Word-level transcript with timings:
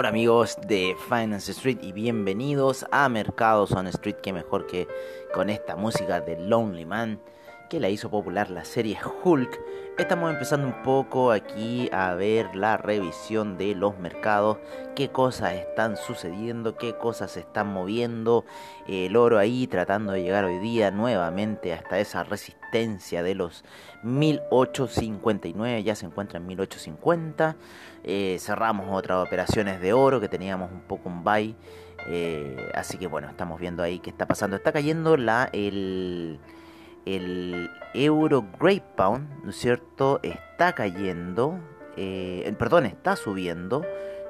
Hola 0.00 0.08
amigos 0.08 0.56
de 0.66 0.96
Finance 1.10 1.52
Street 1.52 1.76
y 1.82 1.92
bienvenidos 1.92 2.86
a 2.90 3.06
Mercados 3.10 3.72
on 3.72 3.86
Street, 3.88 4.16
que 4.22 4.32
mejor 4.32 4.66
que 4.66 4.88
con 5.34 5.50
esta 5.50 5.76
música 5.76 6.22
de 6.22 6.38
Lonely 6.38 6.86
Man 6.86 7.20
que 7.70 7.80
la 7.80 7.88
hizo 7.88 8.10
popular 8.10 8.50
la 8.50 8.64
serie 8.64 8.98
Hulk. 9.22 9.60
Estamos 9.96 10.32
empezando 10.32 10.66
un 10.66 10.82
poco 10.82 11.30
aquí 11.30 11.88
a 11.92 12.14
ver 12.14 12.56
la 12.56 12.76
revisión 12.76 13.56
de 13.56 13.76
los 13.76 13.96
mercados, 13.98 14.58
qué 14.96 15.10
cosas 15.10 15.54
están 15.54 15.96
sucediendo, 15.96 16.76
qué 16.76 16.96
cosas 16.96 17.30
se 17.30 17.40
están 17.40 17.68
moviendo, 17.68 18.44
el 18.88 19.14
oro 19.16 19.38
ahí 19.38 19.68
tratando 19.68 20.12
de 20.12 20.22
llegar 20.22 20.44
hoy 20.44 20.58
día 20.58 20.90
nuevamente 20.90 21.72
hasta 21.72 22.00
esa 22.00 22.24
resistencia 22.24 23.22
de 23.22 23.36
los 23.36 23.64
1859, 24.02 25.84
ya 25.84 25.94
se 25.94 26.06
encuentra 26.06 26.38
en 26.38 26.46
1850. 26.46 27.56
Eh, 28.02 28.38
cerramos 28.40 28.86
otras 28.90 29.24
operaciones 29.24 29.80
de 29.80 29.92
oro 29.92 30.20
que 30.20 30.28
teníamos 30.28 30.72
un 30.72 30.80
poco 30.80 31.08
un 31.08 31.22
buy. 31.22 31.54
Eh, 32.08 32.70
así 32.74 32.98
que 32.98 33.06
bueno, 33.06 33.28
estamos 33.28 33.60
viendo 33.60 33.82
ahí 33.84 34.00
qué 34.00 34.10
está 34.10 34.26
pasando. 34.26 34.56
Está 34.56 34.72
cayendo 34.72 35.16
la 35.16 35.50
el, 35.52 36.40
el 37.06 37.70
euro 37.94 38.44
Great 38.58 38.82
Pound, 38.96 39.44
¿no 39.44 39.50
es 39.50 39.56
cierto? 39.56 40.20
Está 40.22 40.72
cayendo. 40.74 41.58
Eh, 41.96 42.54
perdón, 42.58 42.86
está 42.86 43.16
subiendo. 43.16 43.84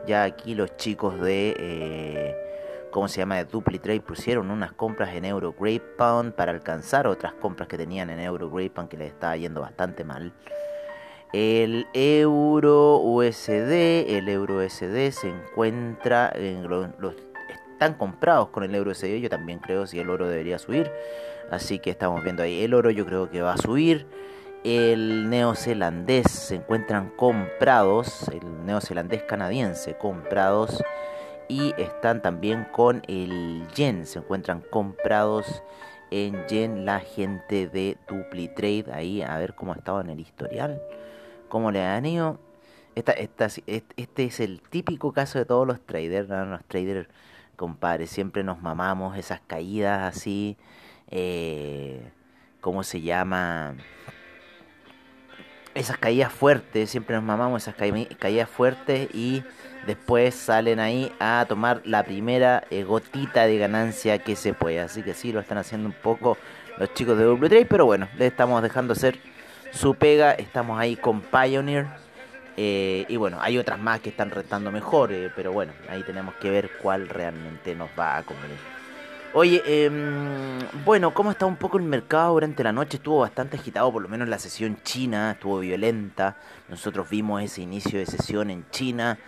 Ya 0.06 0.24
aquí 0.24 0.54
los 0.54 0.76
chicos 0.76 1.20
de 1.20 2.34
¿cómo 2.90 3.08
se 3.08 3.18
llama? 3.18 3.36
de 3.36 3.44
DupliTrade 3.44 4.00
pusieron 4.00 4.50
unas 4.50 4.72
compras 4.72 5.14
en 5.14 5.24
Euro 5.24 5.54
Great 5.58 5.82
Pound 5.96 6.32
para 6.32 6.52
alcanzar 6.52 7.06
otras 7.06 7.32
compras 7.34 7.68
que 7.68 7.78
tenían 7.78 8.10
en 8.10 8.20
Euro 8.20 8.50
Great 8.50 8.72
Pound 8.72 8.88
que 8.88 8.96
les 8.96 9.12
estaba 9.12 9.36
yendo 9.36 9.60
bastante 9.60 10.04
mal. 10.04 10.32
El 11.32 11.86
euro 11.94 12.96
USD, 12.98 14.16
el 14.16 14.28
euro 14.28 14.56
USD 14.56 15.10
se 15.12 15.28
encuentra 15.28 16.32
en 16.34 16.68
los, 16.68 16.88
están 17.80 17.94
comprados 17.94 18.50
con 18.50 18.62
el 18.62 18.74
euro 18.74 18.90
USD. 18.90 19.20
Yo 19.20 19.30
también 19.30 19.58
creo 19.58 19.86
si 19.86 19.98
el 19.98 20.10
oro 20.10 20.28
debería 20.28 20.58
subir. 20.58 20.92
Así 21.50 21.78
que 21.78 21.88
estamos 21.88 22.22
viendo 22.22 22.42
ahí. 22.42 22.62
El 22.62 22.74
oro 22.74 22.90
yo 22.90 23.06
creo 23.06 23.30
que 23.30 23.40
va 23.40 23.54
a 23.54 23.56
subir. 23.56 24.06
El 24.64 25.30
neozelandés 25.30 26.30
se 26.30 26.56
encuentran 26.56 27.08
comprados. 27.16 28.28
El 28.28 28.66
neozelandés 28.66 29.22
canadiense 29.22 29.96
comprados. 29.96 30.84
Y 31.48 31.72
están 31.78 32.20
también 32.20 32.66
con 32.70 33.02
el 33.08 33.66
yen. 33.74 34.04
Se 34.04 34.18
encuentran 34.18 34.60
comprados 34.60 35.62
en 36.10 36.46
yen 36.48 36.84
la 36.84 37.00
gente 37.00 37.66
de 37.66 37.96
DupliTrade. 38.06 38.92
Ahí 38.92 39.22
a 39.22 39.38
ver 39.38 39.54
cómo 39.54 39.72
estaba 39.72 40.02
en 40.02 40.10
el 40.10 40.20
historial 40.20 40.82
cómo 41.50 41.70
le 41.70 41.82
han 41.82 42.06
ido. 42.06 42.38
Esta, 42.94 43.12
este 43.12 44.24
es 44.24 44.40
el 44.40 44.62
típico 44.62 45.12
caso 45.12 45.38
de 45.38 45.44
todos 45.44 45.66
los 45.66 45.80
traders, 45.80 46.28
Los 46.28 46.64
traders, 46.64 47.08
compadre, 47.60 48.06
siempre 48.06 48.42
nos 48.42 48.62
mamamos 48.62 49.18
esas 49.18 49.42
caídas 49.46 50.16
así, 50.16 50.56
eh, 51.10 52.10
¿cómo 52.62 52.82
se 52.82 53.02
llama? 53.02 53.74
Esas 55.74 55.98
caídas 55.98 56.32
fuertes, 56.32 56.88
siempre 56.88 57.16
nos 57.16 57.22
mamamos 57.22 57.60
esas 57.60 57.74
caídas 57.74 58.48
fuertes 58.48 59.10
y 59.12 59.44
después 59.86 60.34
salen 60.34 60.80
ahí 60.80 61.12
a 61.20 61.44
tomar 61.46 61.82
la 61.84 62.02
primera 62.02 62.64
eh, 62.70 62.82
gotita 62.82 63.46
de 63.46 63.58
ganancia 63.58 64.18
que 64.20 64.36
se 64.36 64.54
puede. 64.54 64.80
Así 64.80 65.02
que 65.02 65.12
sí, 65.12 65.30
lo 65.30 65.40
están 65.40 65.58
haciendo 65.58 65.86
un 65.86 65.94
poco 65.94 66.38
los 66.78 66.94
chicos 66.94 67.18
de 67.18 67.24
W 67.24 67.66
pero 67.66 67.84
bueno, 67.84 68.08
le 68.16 68.26
estamos 68.26 68.62
dejando 68.62 68.94
hacer 68.94 69.18
su 69.70 69.94
pega. 69.94 70.32
Estamos 70.32 70.80
ahí 70.80 70.96
con 70.96 71.20
Pioneer. 71.20 71.88
Eh, 72.56 73.06
y 73.08 73.16
bueno, 73.16 73.38
hay 73.40 73.58
otras 73.58 73.78
más 73.78 74.00
que 74.00 74.10
están 74.10 74.30
rentando 74.30 74.70
mejor, 74.70 75.12
eh, 75.12 75.30
pero 75.34 75.52
bueno, 75.52 75.72
ahí 75.88 76.02
tenemos 76.02 76.34
que 76.34 76.50
ver 76.50 76.70
cuál 76.82 77.08
realmente 77.08 77.74
nos 77.74 77.88
va 77.98 78.18
a 78.18 78.22
convenir. 78.22 78.58
Oye, 79.32 79.62
em, 79.64 80.58
bueno, 80.84 81.14
¿cómo 81.14 81.30
está 81.30 81.46
un 81.46 81.54
poco 81.54 81.78
el 81.78 81.84
mercado 81.84 82.32
durante 82.32 82.64
la 82.64 82.72
noche? 82.72 82.96
Estuvo 82.96 83.20
bastante 83.20 83.56
agitado, 83.56 83.92
por 83.92 84.02
lo 84.02 84.08
menos 84.08 84.28
la 84.28 84.40
sesión 84.40 84.78
china, 84.82 85.32
estuvo 85.32 85.60
violenta. 85.60 86.36
Nosotros 86.68 87.08
vimos 87.08 87.40
ese 87.40 87.62
inicio 87.62 88.00
de 88.00 88.06
sesión 88.06 88.50
en 88.50 88.68
China. 88.70 89.18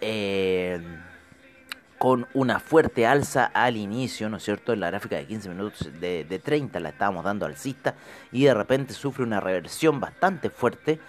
Eh, 0.00 0.78
con 1.98 2.26
una 2.34 2.60
fuerte 2.60 3.06
alza 3.06 3.46
al 3.46 3.78
inicio, 3.78 4.28
¿no 4.28 4.36
es 4.36 4.42
cierto? 4.42 4.74
En 4.74 4.80
la 4.80 4.90
gráfica 4.90 5.16
de 5.16 5.26
15 5.26 5.48
minutos 5.48 5.90
de, 5.98 6.24
de 6.24 6.38
30 6.38 6.78
la 6.80 6.90
estábamos 6.90 7.24
dando 7.24 7.46
alcista 7.46 7.94
y 8.32 8.44
de 8.44 8.52
repente 8.52 8.92
sufre 8.92 9.24
una 9.24 9.40
reversión 9.40 9.98
bastante 9.98 10.50
fuerte 10.50 11.00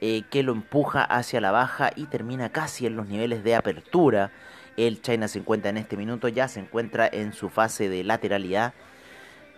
eh, 0.00 0.22
que 0.30 0.42
lo 0.42 0.52
empuja 0.52 1.02
hacia 1.04 1.40
la 1.40 1.50
baja 1.50 1.90
y 1.94 2.06
termina 2.06 2.50
casi 2.50 2.86
en 2.86 2.96
los 2.96 3.06
niveles 3.06 3.44
de 3.44 3.54
apertura. 3.54 4.32
El 4.76 5.02
China 5.02 5.28
50 5.28 5.68
en 5.68 5.76
este 5.76 5.96
minuto 5.96 6.28
ya 6.28 6.48
se 6.48 6.60
encuentra 6.60 7.08
en 7.10 7.32
su 7.32 7.50
fase 7.50 7.88
de 7.88 8.04
lateralidad 8.04 8.72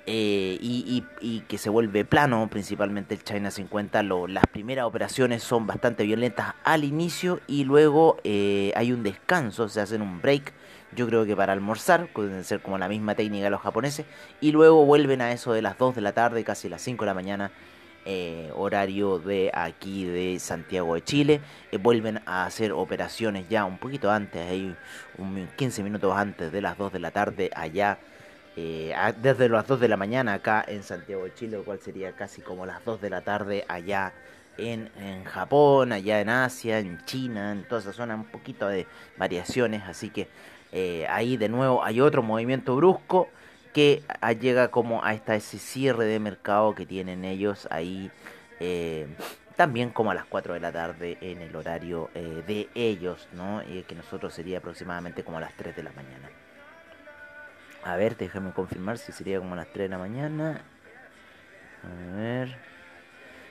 eh, 0.07 0.59
y, 0.61 1.41
que 1.47 1.59
se 1.59 1.71
vuelve 1.71 2.05
plano, 2.05 2.49
principalmente 2.51 3.15
el 3.15 3.23
China 3.23 3.51
50. 3.51 4.03
Lo, 4.03 4.27
las 4.27 4.47
primeras 4.47 4.87
operaciones 4.87 5.43
son 5.43 5.67
bastante 5.67 6.05
violentas 6.05 6.55
al 6.65 6.85
inicio 6.85 7.41
y 7.47 7.65
luego 7.65 8.17
eh, 8.25 8.73
hay 8.75 8.93
un 8.93 9.03
descanso, 9.03 9.69
se 9.69 9.81
hacen 9.81 10.03
un 10.03 10.21
break 10.21 10.53
yo 10.95 11.07
creo 11.07 11.25
que 11.25 11.35
para 11.35 11.53
almorzar, 11.53 12.09
pueden 12.13 12.45
ser 12.45 12.61
como 12.61 12.79
la 12.79 12.89
misma 12.89 13.15
técnica 13.15 13.45
de 13.45 13.51
los 13.51 13.61
japoneses, 13.61 14.07
y 14.41 14.53
luego 14.53 14.85
vuelven 14.85 15.21
a 15.23 15.33
eso 15.33 15.53
de 15.53 15.63
las 15.63 15.79
2 15.79 15.95
de 15.95 16.01
la 16.03 16.13
tarde, 16.13 16.45
casi 16.45 16.69
las 16.69 16.83
5 16.83 17.05
de 17.05 17.07
la 17.07 17.15
mañana, 17.15 17.51
eh, 18.05 18.51
horario 18.57 19.21
de 19.21 19.53
aquí 19.55 20.05
de 20.05 20.41
Santiago 20.41 20.97
de 20.97 21.05
Chile, 21.05 21.41
eh, 21.71 21.77
vuelven 21.77 22.21
a 22.27 22.47
hacer 22.47 22.73
operaciones 22.73 23.49
ya 23.49 23.65
un 23.65 23.79
poquito 23.79 24.11
antes, 24.11 24.75
un 25.19 25.49
15 25.57 25.85
minutos 25.85 26.13
antes 26.17 26.51
de 26.51 26.61
las 26.61 26.77
2 26.77 26.93
de 26.93 26.99
la 26.99 27.13
tarde 27.13 27.51
allá. 27.55 27.99
Eh, 28.57 28.93
desde 29.23 29.49
las 29.49 29.67
2 29.69 29.79
de 29.79 29.89
la 29.89 29.97
mañana 29.97 30.35
acá 30.35 30.65
en 30.67 30.83
Santiago 30.83 31.25
de 31.25 31.35
Chile, 31.35 31.57
lo 31.59 31.65
cual 31.65 31.79
sería 31.79 32.13
casi 32.13 32.43
como 32.43 32.67
las 32.67 32.85
2 32.85 33.01
de 33.01 33.11
la 33.11 33.21
tarde 33.21 33.65
allá 33.69 34.13
en, 34.59 34.91
en, 34.99 35.23
Japón, 35.25 35.93
allá 35.93 36.21
en 36.21 36.29
Asia, 36.29 36.81
en 36.81 37.05
China, 37.05 37.53
en 37.53 37.63
toda 37.69 37.81
esa 37.81 37.93
zona, 37.93 38.17
un 38.17 38.25
poquito 38.25 38.67
de 38.67 38.87
variaciones, 39.17 39.85
así 39.87 40.11
que 40.11 40.29
ahí 41.09 41.37
de 41.37 41.49
nuevo 41.49 41.85
hay 41.85 42.01
otro 42.01 42.23
movimiento 42.23 42.75
brusco 42.75 43.29
que 43.73 44.03
llega 44.41 44.69
como 44.69 45.05
a 45.05 45.15
esta, 45.15 45.35
ese 45.35 45.59
cierre 45.59 46.05
de 46.05 46.21
mercado 46.21 46.75
que 46.75 46.87
tienen 46.87 47.25
ellos 47.25 47.67
ahí 47.71 48.11
eh, 48.61 49.07
también 49.57 49.91
como 49.91 50.11
a 50.11 50.15
las 50.15 50.25
4 50.25 50.55
de 50.55 50.61
la 50.61 50.73
tarde 50.73 51.19
en 51.21 51.41
el 51.41 51.55
horario 51.55 52.11
eh, 52.15 52.43
de 52.47 52.69
ellos, 52.75 53.29
¿no? 53.33 53.63
que 53.87 53.95
nosotros 53.95 54.35
sería 54.35 54.59
aproximadamente 54.59 55.25
como 55.25 55.39
a 55.39 55.41
las 55.41 55.55
3 55.55 55.77
de 55.77 55.83
la 55.83 55.93
mañana. 55.93 56.31
A 57.85 57.97
ver, 57.97 58.17
déjame 58.17 58.53
confirmar 58.53 58.99
si 58.99 59.13
sería 59.13 59.39
como 59.39 59.55
a 59.55 59.57
las 59.57 59.69
3 59.69 59.79
de 59.85 59.89
la 59.89 59.99
mañana. 59.99 60.63
A 61.83 62.17
ver. 62.17 62.57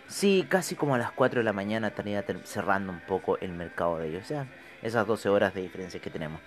Sí, 0.07 0.45
casi 0.47 0.75
como 0.75 0.95
a 0.95 0.97
las 0.97 1.11
4 1.11 1.39
de 1.39 1.43
la 1.43 1.53
mañana 1.53 1.89
estaría 1.89 2.23
cerrando 2.43 2.91
un 2.91 3.01
poco 3.01 3.37
el 3.39 3.51
mercado 3.51 3.97
de 3.99 4.09
ellos. 4.09 4.23
O 4.23 4.27
sea, 4.27 4.47
esas 4.81 5.05
12 5.05 5.29
horas 5.29 5.53
de 5.53 5.61
diferencia 5.61 5.99
que 5.99 6.09
tenemos. 6.09 6.39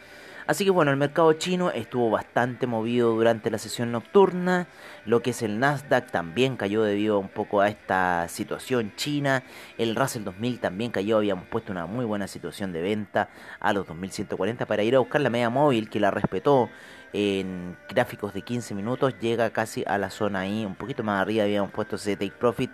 Así 0.47 0.65
que 0.65 0.71
bueno, 0.71 0.91
el 0.91 0.99
mercado 0.99 1.33
chino 1.33 1.71
estuvo 1.71 2.11
bastante 2.11 2.67
movido 2.67 3.15
durante 3.15 3.51
la 3.51 3.57
sesión 3.57 3.93
nocturna. 3.93 4.67
Lo 5.07 5.23
que 5.23 5.31
es 5.31 5.41
el 5.41 5.59
Nasdaq 5.59 6.11
también 6.11 6.57
cayó 6.57 6.83
debido 6.83 7.19
un 7.19 7.31
poco 7.31 7.63
a 7.63 7.69
esta 7.69 8.29
situación 8.29 8.93
china. 8.95 9.43
El 9.79 9.97
Russell 9.97 10.23
2000 10.23 10.61
también 10.61 10.91
cayó. 10.91 11.17
Habíamos 11.17 11.47
puesto 11.47 11.73
una 11.73 11.87
muy 11.87 12.05
buena 12.05 12.29
situación 12.29 12.75
de 12.75 12.83
venta 12.83 13.31
a 13.59 13.73
los 13.73 13.87
2140 13.87 14.67
para 14.67 14.83
ir 14.83 14.97
a 14.97 14.99
buscar 14.99 15.23
la 15.23 15.31
media 15.31 15.49
móvil 15.49 15.89
que 15.89 15.99
la 15.99 16.11
respetó 16.11 16.69
en 17.15 17.79
gráficos 17.89 18.35
de 18.35 18.43
15 18.43 18.75
minutos. 18.75 19.15
Llega 19.21 19.49
casi 19.49 19.83
a 19.87 19.97
la 19.97 20.11
zona 20.11 20.41
ahí, 20.41 20.67
un 20.67 20.75
poquito 20.75 21.03
más 21.03 21.23
arriba 21.23 21.45
habíamos 21.45 21.71
puesto 21.71 21.97
ese 21.97 22.17
take 22.17 22.33
profit 22.33 22.71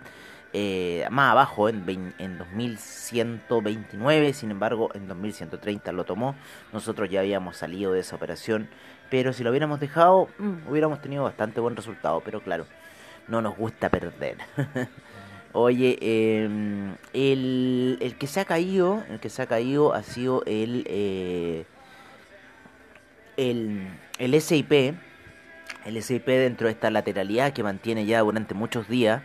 eh, 0.53 1.07
más 1.09 1.31
abajo 1.31 1.69
en, 1.69 2.13
en 2.17 2.37
2129, 2.37 4.33
sin 4.33 4.51
embargo 4.51 4.89
en 4.93 5.07
2130 5.07 5.93
lo 5.93 6.03
tomó. 6.03 6.35
Nosotros 6.73 7.09
ya 7.09 7.21
habíamos 7.21 7.55
salido 7.55 7.93
de 7.93 8.01
esa 8.01 8.17
operación, 8.17 8.67
pero 9.09 9.31
si 9.31 9.43
lo 9.43 9.49
hubiéramos 9.51 9.79
dejado 9.79 10.27
mm, 10.39 10.67
hubiéramos 10.69 11.01
tenido 11.01 11.23
bastante 11.23 11.61
buen 11.61 11.77
resultado, 11.77 12.21
pero 12.25 12.41
claro, 12.41 12.65
no 13.29 13.41
nos 13.41 13.55
gusta 13.55 13.89
perder. 13.89 14.37
Oye, 15.53 15.97
em, 16.01 16.95
el, 17.13 17.97
el, 18.01 18.17
que 18.17 18.27
se 18.27 18.39
ha 18.41 18.45
caído, 18.45 19.03
el 19.09 19.19
que 19.19 19.29
se 19.29 19.41
ha 19.41 19.47
caído 19.47 19.93
ha 19.93 20.03
sido 20.03 20.43
el, 20.45 20.85
eh, 20.87 21.65
el, 23.37 23.87
el 24.17 24.41
SIP, 24.41 24.95
el 25.85 26.03
SIP 26.03 26.25
dentro 26.25 26.67
de 26.67 26.73
esta 26.73 26.89
lateralidad 26.89 27.53
que 27.53 27.63
mantiene 27.63 28.05
ya 28.05 28.19
durante 28.19 28.53
muchos 28.53 28.87
días 28.89 29.23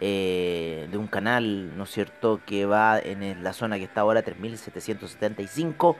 eh, 0.00 0.88
de 0.90 0.98
un 0.98 1.06
canal, 1.06 1.76
¿no 1.76 1.84
es 1.84 1.90
cierto?, 1.90 2.40
que 2.44 2.66
va 2.66 2.98
en 2.98 3.42
la 3.42 3.52
zona 3.52 3.78
que 3.78 3.84
está 3.84 4.02
ahora 4.02 4.24
3.775 4.24 5.96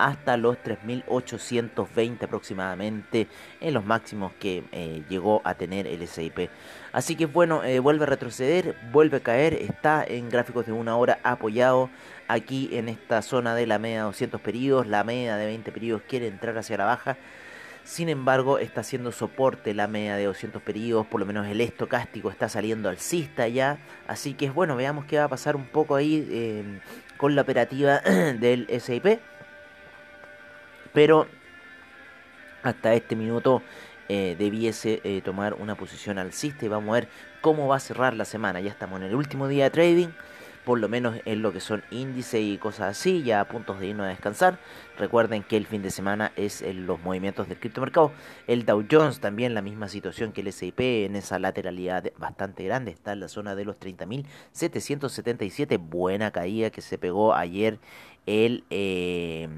hasta 0.00 0.36
los 0.36 0.56
3.820 0.58 2.22
aproximadamente 2.22 3.28
en 3.60 3.74
los 3.74 3.84
máximos 3.84 4.32
que 4.40 4.64
eh, 4.72 5.02
llegó 5.08 5.42
a 5.44 5.54
tener 5.54 5.86
el 5.86 6.06
SIP. 6.06 6.48
Así 6.92 7.16
que 7.16 7.26
bueno, 7.26 7.62
eh, 7.64 7.78
vuelve 7.78 8.04
a 8.04 8.06
retroceder, 8.06 8.76
vuelve 8.92 9.18
a 9.18 9.20
caer, 9.20 9.54
está 9.54 10.04
en 10.06 10.28
gráficos 10.30 10.66
de 10.66 10.72
una 10.72 10.96
hora 10.96 11.18
apoyado 11.22 11.90
aquí 12.28 12.70
en 12.72 12.88
esta 12.88 13.22
zona 13.22 13.54
de 13.54 13.66
la 13.66 13.78
media 13.78 13.98
de 13.98 14.04
200 14.04 14.40
periodos, 14.40 14.86
la 14.86 15.04
media 15.04 15.36
de 15.36 15.46
20 15.46 15.70
periodos 15.72 16.02
quiere 16.08 16.28
entrar 16.28 16.56
hacia 16.56 16.78
la 16.78 16.86
baja 16.86 17.16
sin 17.84 18.08
embargo, 18.08 18.58
está 18.58 18.82
haciendo 18.82 19.10
soporte 19.10 19.74
la 19.74 19.86
media 19.86 20.16
de 20.16 20.24
200 20.24 20.62
periodos, 20.62 21.06
por 21.06 21.20
lo 21.20 21.26
menos 21.26 21.46
el 21.48 21.60
estocástico 21.60 22.30
está 22.30 22.48
saliendo 22.48 22.88
alcista 22.88 23.48
ya. 23.48 23.78
Así 24.06 24.34
que 24.34 24.50
bueno, 24.50 24.76
veamos 24.76 25.06
qué 25.06 25.18
va 25.18 25.24
a 25.24 25.28
pasar 25.28 25.56
un 25.56 25.66
poco 25.66 25.96
ahí 25.96 26.26
eh, 26.30 26.80
con 27.16 27.34
la 27.34 27.42
operativa 27.42 27.98
del 28.38 28.68
SIP. 28.80 29.20
Pero 30.92 31.26
hasta 32.62 32.94
este 32.94 33.16
minuto 33.16 33.62
eh, 34.08 34.36
debiese 34.38 35.00
eh, 35.04 35.22
tomar 35.24 35.54
una 35.54 35.74
posición 35.74 36.18
alcista 36.18 36.64
y 36.66 36.68
vamos 36.68 36.90
a 36.90 37.00
ver 37.00 37.08
cómo 37.40 37.68
va 37.68 37.76
a 37.76 37.80
cerrar 37.80 38.14
la 38.14 38.24
semana. 38.24 38.60
Ya 38.60 38.70
estamos 38.70 39.00
en 39.00 39.06
el 39.06 39.14
último 39.14 39.48
día 39.48 39.64
de 39.64 39.70
trading 39.70 40.08
por 40.64 40.78
lo 40.78 40.88
menos 40.88 41.16
en 41.24 41.42
lo 41.42 41.52
que 41.52 41.60
son 41.60 41.82
índices 41.90 42.40
y 42.40 42.58
cosas 42.58 42.98
así, 42.98 43.22
ya 43.22 43.40
a 43.40 43.48
puntos 43.48 43.80
de 43.80 43.88
irnos 43.88 44.06
a 44.06 44.10
descansar. 44.10 44.58
Recuerden 44.98 45.42
que 45.42 45.56
el 45.56 45.66
fin 45.66 45.82
de 45.82 45.90
semana 45.90 46.32
es 46.36 46.62
en 46.62 46.86
los 46.86 47.00
movimientos 47.02 47.48
del 47.48 47.58
criptomercado. 47.58 48.12
El 48.46 48.66
Dow 48.66 48.84
Jones 48.90 49.20
también 49.20 49.54
la 49.54 49.62
misma 49.62 49.88
situación 49.88 50.32
que 50.32 50.42
el 50.42 50.48
S&P 50.48 51.06
en 51.06 51.16
esa 51.16 51.38
lateralidad 51.38 52.04
bastante 52.18 52.64
grande, 52.64 52.90
está 52.90 53.12
en 53.12 53.20
la 53.20 53.28
zona 53.28 53.54
de 53.54 53.64
los 53.64 53.76
30.777, 53.80 55.78
buena 55.78 56.30
caída 56.30 56.70
que 56.70 56.82
se 56.82 56.98
pegó 56.98 57.34
ayer 57.34 57.78
el... 58.26 58.64
Eh, 58.70 59.48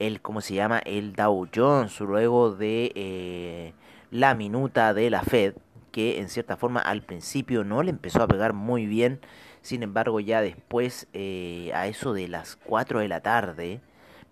el, 0.00 0.22
¿cómo 0.22 0.40
se 0.40 0.54
llama? 0.54 0.78
El 0.78 1.12
Dow 1.12 1.46
Jones, 1.54 2.00
luego 2.00 2.52
de 2.52 2.90
eh, 2.94 3.74
la 4.10 4.34
minuta 4.34 4.94
de 4.94 5.10
la 5.10 5.22
Fed, 5.22 5.54
que 5.92 6.20
en 6.20 6.28
cierta 6.28 6.56
forma 6.56 6.80
al 6.80 7.02
principio 7.02 7.64
no 7.64 7.82
le 7.82 7.90
empezó 7.90 8.22
a 8.22 8.28
pegar 8.28 8.54
muy 8.54 8.86
bien 8.86 9.20
sin 9.62 9.82
embargo, 9.82 10.20
ya 10.20 10.40
después, 10.40 11.06
eh, 11.12 11.70
a 11.74 11.86
eso 11.86 12.12
de 12.12 12.28
las 12.28 12.56
4 12.56 13.00
de 13.00 13.08
la 13.08 13.20
tarde, 13.20 13.80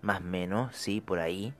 más 0.01 0.21
o 0.21 0.23
menos, 0.23 0.75
sí, 0.75 1.01
por 1.01 1.19
ahí, 1.19 1.53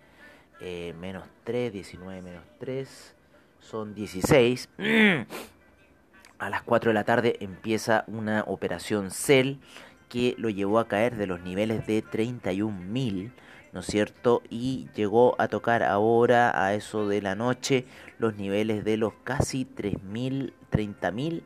eh, 0.61 0.93
menos 0.99 1.23
3, 1.43 1.71
19 1.71 2.21
menos 2.21 2.43
3, 2.59 3.15
son 3.59 3.93
16. 3.93 4.69
a 6.39 6.49
las 6.49 6.63
4 6.63 6.89
de 6.89 6.93
la 6.93 7.03
tarde 7.03 7.37
empieza 7.41 8.03
una 8.07 8.43
operación 8.47 9.11
CEL 9.11 9.59
que 10.07 10.35
lo 10.37 10.49
llevó 10.49 10.79
a 10.79 10.87
caer 10.87 11.15
de 11.15 11.27
los 11.27 11.41
niveles 11.41 11.85
de 11.85 12.03
31.000, 12.03 13.31
¿no 13.73 13.81
es 13.81 13.85
cierto? 13.85 14.41
Y 14.49 14.89
llegó 14.95 15.35
a 15.39 15.47
tocar 15.47 15.83
ahora 15.83 16.65
a 16.65 16.73
eso 16.73 17.07
de 17.07 17.21
la 17.21 17.35
noche 17.35 17.85
los 18.17 18.35
niveles 18.35 18.83
de 18.83 18.97
los 18.97 19.13
casi 19.23 19.65
3.000, 19.65 20.53
30.000 20.71 21.43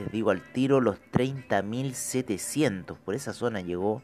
les 0.00 0.12
digo 0.12 0.30
al 0.30 0.40
tiro, 0.40 0.80
los 0.80 0.96
30.700. 1.12 2.96
Por 2.96 3.14
esa 3.14 3.32
zona 3.32 3.60
llegó. 3.60 4.02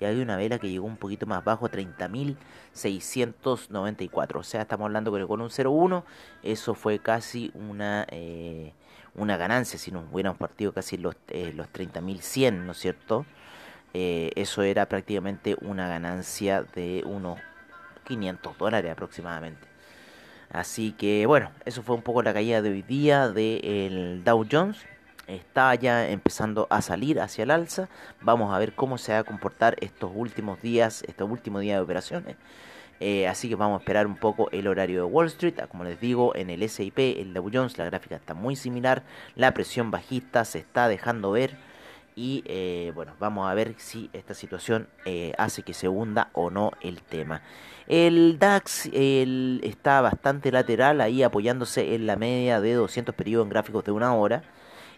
Y 0.00 0.04
hay 0.04 0.20
una 0.20 0.36
vela 0.36 0.58
que 0.58 0.70
llegó 0.70 0.86
un 0.86 0.96
poquito 0.96 1.26
más 1.26 1.44
bajo, 1.44 1.68
30.694. 1.68 4.38
O 4.38 4.42
sea, 4.42 4.62
estamos 4.62 4.86
hablando 4.86 5.12
que 5.12 5.26
con 5.26 5.40
un 5.40 5.50
0.1. 5.50 6.04
Eso 6.42 6.74
fue 6.74 6.98
casi 7.00 7.50
una, 7.54 8.06
eh, 8.10 8.72
una 9.14 9.36
ganancia. 9.36 9.78
Si 9.78 9.90
nos 9.90 10.04
hubiéramos 10.10 10.38
partido 10.38 10.72
casi 10.72 10.96
los, 10.96 11.16
eh, 11.28 11.52
los 11.54 11.66
30.100, 11.68 12.64
¿no 12.64 12.72
es 12.72 12.78
cierto? 12.78 13.26
Eh, 13.92 14.30
eso 14.36 14.62
era 14.62 14.86
prácticamente 14.86 15.56
una 15.60 15.88
ganancia 15.88 16.62
de 16.62 17.02
unos 17.04 17.38
500 18.04 18.56
dólares 18.56 18.92
aproximadamente. 18.92 19.68
Así 20.50 20.92
que 20.92 21.26
bueno, 21.26 21.50
eso 21.64 21.82
fue 21.82 21.94
un 21.94 22.02
poco 22.02 22.22
la 22.22 22.32
caída 22.32 22.62
de 22.62 22.70
hoy 22.70 22.82
día 22.82 23.28
del 23.28 24.22
Dow 24.24 24.46
Jones 24.50 24.78
está 25.36 25.74
ya 25.74 26.08
empezando 26.08 26.66
a 26.70 26.82
salir 26.82 27.20
hacia 27.20 27.44
el 27.44 27.50
alza. 27.50 27.88
Vamos 28.20 28.54
a 28.54 28.58
ver 28.58 28.74
cómo 28.74 28.98
se 28.98 29.12
va 29.12 29.18
a 29.18 29.24
comportar 29.24 29.76
estos 29.80 30.10
últimos 30.14 30.60
días, 30.60 31.02
estos 31.06 31.30
últimos 31.30 31.62
días 31.62 31.78
de 31.78 31.82
operaciones. 31.82 32.36
Eh, 33.00 33.26
así 33.26 33.48
que 33.48 33.54
vamos 33.54 33.78
a 33.78 33.80
esperar 33.80 34.06
un 34.06 34.16
poco 34.16 34.50
el 34.50 34.66
horario 34.66 34.98
de 34.98 35.04
Wall 35.04 35.26
Street. 35.28 35.54
Ah, 35.60 35.66
como 35.66 35.84
les 35.84 36.00
digo, 36.00 36.34
en 36.36 36.50
el 36.50 36.68
SIP, 36.68 36.98
el 36.98 37.32
Dow 37.32 37.50
Jones, 37.52 37.78
la 37.78 37.86
gráfica 37.86 38.16
está 38.16 38.34
muy 38.34 38.56
similar. 38.56 39.02
La 39.36 39.54
presión 39.54 39.90
bajista 39.90 40.44
se 40.44 40.58
está 40.58 40.88
dejando 40.88 41.30
ver. 41.30 41.56
Y 42.16 42.42
eh, 42.46 42.92
bueno, 42.94 43.12
vamos 43.18 43.48
a 43.48 43.54
ver 43.54 43.74
si 43.78 44.10
esta 44.12 44.34
situación 44.34 44.88
eh, 45.06 45.32
hace 45.38 45.62
que 45.62 45.72
se 45.72 45.88
hunda 45.88 46.28
o 46.34 46.50
no 46.50 46.72
el 46.82 47.00
tema. 47.02 47.40
El 47.86 48.38
DAX 48.38 48.90
está 48.92 50.00
bastante 50.00 50.52
lateral 50.52 51.00
ahí 51.00 51.22
apoyándose 51.22 51.94
en 51.94 52.06
la 52.06 52.16
media 52.16 52.60
de 52.60 52.74
200 52.74 53.14
periodos 53.14 53.46
en 53.46 53.50
gráficos 53.50 53.84
de 53.84 53.92
una 53.92 54.14
hora 54.14 54.42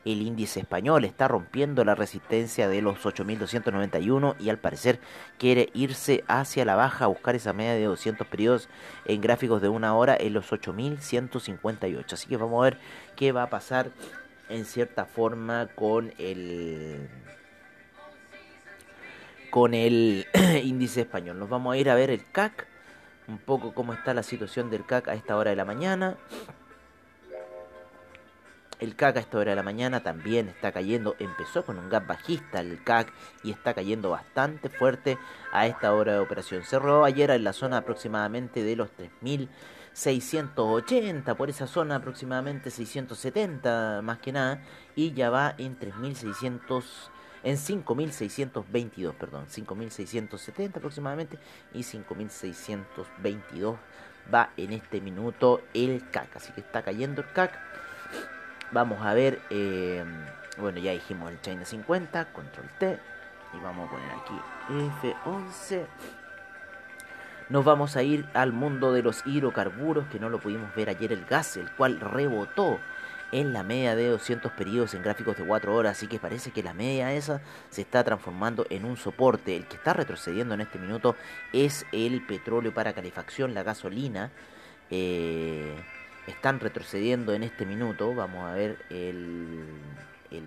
el 0.05 0.23
índice 0.23 0.61
español 0.61 1.05
está 1.05 1.29
rompiendo 1.29 1.85
la 1.85 1.95
resistencia 1.95 2.69
de 2.69 2.83
los 2.83 3.05
8.291 3.05 4.35
y 4.41 4.49
al 4.51 4.59
parecer 4.59 4.99
quiere 5.39 5.71
irse 5.75 6.25
hacia 6.27 6.65
la 6.65 6.75
baja 6.75 7.05
a 7.05 7.09
buscar 7.09 7.35
esa 7.35 7.53
media 7.53 7.75
de 7.75 7.85
200 7.85 8.27
periodos 8.27 8.69
en 9.05 9.21
gráficos 9.21 9.63
de 9.63 9.69
una 9.69 9.95
hora 9.95 10.17
en 10.19 10.33
los 10.33 10.51
8.158. 10.51 12.13
Así 12.13 12.29
que 12.29 12.37
vamos 12.37 12.61
a 12.61 12.65
ver 12.65 12.79
qué 13.17 13.33
va 13.33 13.45
a 13.45 13.51
pasar 13.51 13.91
en 14.49 14.65
cierta 14.65 15.05
forma 15.05 15.69
con 15.75 16.13
el 16.19 17.09
con 19.51 19.75
el 19.75 20.27
índice 20.65 21.03
español. 21.03 21.39
Nos 21.39 21.49
vamos 21.49 21.75
a 21.75 21.77
ir 21.77 21.91
a 21.91 21.95
ver 21.95 22.11
el 22.11 22.25
CAC, 22.31 22.67
un 23.29 23.39
poco 23.39 23.75
cómo 23.75 23.93
está 23.93 24.15
la 24.15 24.23
situación 24.23 24.71
del 24.71 24.87
CAC 24.87 25.09
a 25.09 25.15
esta 25.15 25.37
hora 25.37 25.51
de 25.51 25.57
la 25.57 25.67
mañana. 25.67 26.17
El 28.83 28.95
CAC 28.97 29.17
a 29.17 29.21
esta 29.21 29.39
hora 29.39 29.53
de 29.53 29.57
la 29.57 29.63
mañana 29.63 30.03
también 30.03 30.49
está 30.49 30.73
cayendo, 30.73 31.15
empezó 31.21 31.65
con 31.65 31.79
un 31.79 31.89
gap 31.89 32.05
bajista 32.05 32.59
el 32.59 32.83
CAC 32.83 33.13
y 33.45 33.53
está 33.53 33.75
cayendo 33.75 34.11
bastante 34.11 34.71
fuerte 34.71 35.19
a 35.53 35.69
esta 35.69 35.95
hora 35.95 36.15
de 36.15 36.19
operación. 36.19 36.65
Cerró 36.65 37.05
ayer 37.05 37.31
en 37.31 37.45
la 37.45 37.53
zona 37.53 37.77
aproximadamente 37.77 38.65
de 38.65 38.75
los 38.75 38.89
3.680, 39.23 41.37
por 41.37 41.49
esa 41.49 41.69
zona 41.69 41.95
aproximadamente 41.95 42.73
670 42.73 44.01
más 44.03 44.19
que 44.19 44.33
nada, 44.33 44.65
y 44.97 45.13
ya 45.13 45.31
va 45.31 45.55
en 45.59 45.79
3.600 45.79 46.83
en 47.45 47.57
5.622, 47.57 49.15
perdón, 49.15 49.47
5.670 49.47 50.79
aproximadamente 50.79 51.39
y 51.73 51.83
5.622 51.83 53.77
va 54.35 54.51
en 54.57 54.73
este 54.73 55.01
minuto 55.01 55.61
el 55.73 56.11
CAC, 56.11 56.35
así 56.35 56.53
que 56.53 56.63
está 56.63 56.83
cayendo 56.83 57.23
el 57.23 57.33
CAC 57.33 57.71
Vamos 58.73 59.05
a 59.05 59.13
ver, 59.13 59.41
eh, 59.51 60.03
bueno, 60.57 60.79
ya 60.79 60.93
dijimos 60.93 61.31
el 61.31 61.41
China 61.43 61.67
50, 61.67 62.33
control 62.33 62.71
T, 62.79 62.99
y 63.53 63.63
vamos 63.63 63.87
a 63.87 63.91
poner 63.91 64.11
aquí 64.13 64.41
F11. 65.03 65.87
Nos 67.51 67.67
vamos 67.67 67.97
a 67.97 68.03
ir 68.03 68.27
al 68.33 68.55
mundo 68.55 68.95
de 68.95 69.03
los 69.03 69.27
hidrocarburos, 69.27 70.07
que 70.07 70.19
no 70.19 70.31
lo 70.31 70.41
pudimos 70.41 70.75
ver 70.75 70.89
ayer 70.89 71.13
el 71.13 71.27
gas, 71.27 71.59
el 71.59 71.71
cual 71.73 72.01
rebotó 72.01 72.81
en 73.31 73.53
la 73.53 73.63
media 73.63 73.95
de 73.95 74.09
200 74.09 74.53
periodos 74.53 74.95
en 74.95 75.03
gráficos 75.03 75.37
de 75.37 75.45
4 75.45 75.75
horas, 75.75 75.99
así 75.99 76.07
que 76.07 76.19
parece 76.19 76.51
que 76.51 76.63
la 76.63 76.73
media 76.73 77.13
esa 77.13 77.43
se 77.69 77.83
está 77.83 78.03
transformando 78.05 78.67
en 78.71 78.87
un 78.87 78.97
soporte. 78.97 79.55
El 79.55 79.67
que 79.67 79.77
está 79.77 79.93
retrocediendo 79.93 80.55
en 80.55 80.63
este 80.63 80.79
minuto 80.79 81.15
es 81.53 81.85
el 81.93 82.25
petróleo 82.25 82.73
para 82.73 82.95
calefacción, 82.95 83.53
la 83.53 83.65
gasolina. 83.65 84.31
Eh, 84.91 85.75
están 86.27 86.61
retrocediendo 86.61 87.33
en 87.33 87.43
este 87.43 87.67
minuto. 87.67 88.15
Vamos 88.15 88.49
a 88.49 88.55
ver 88.55 88.79
el, 88.91 89.65
el, 90.31 90.45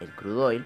el 0.00 0.10
crude 0.14 0.42
oil 0.42 0.64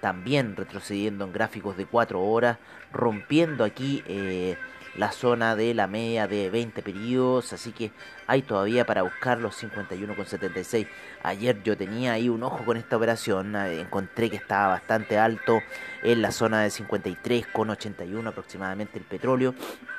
también 0.00 0.56
retrocediendo 0.56 1.24
en 1.24 1.32
gráficos 1.32 1.76
de 1.76 1.86
4 1.86 2.22
horas, 2.22 2.58
rompiendo 2.92 3.64
aquí 3.64 4.02
eh, 4.06 4.56
la 4.96 5.12
zona 5.12 5.54
de 5.56 5.74
la 5.74 5.86
media 5.86 6.26
de 6.26 6.50
20 6.50 6.82
periodos, 6.82 7.52
así 7.52 7.72
que 7.72 7.92
hay 8.26 8.42
todavía 8.42 8.84
para 8.84 9.02
buscar 9.02 9.38
los 9.40 9.62
51,76. 9.62 10.86
Ayer 11.22 11.62
yo 11.62 11.76
tenía 11.76 12.12
ahí 12.12 12.28
un 12.28 12.42
ojo 12.42 12.64
con 12.64 12.76
esta 12.76 12.96
operación, 12.96 13.54
eh, 13.56 13.80
encontré 13.80 14.30
que 14.30 14.36
estaba 14.36 14.68
bastante 14.68 15.18
alto 15.18 15.60
en 16.02 16.22
la 16.22 16.32
zona 16.32 16.62
de 16.62 16.68
53,81 16.68 18.26
aproximadamente 18.28 18.98
el 18.98 19.04
petróleo 19.04 19.54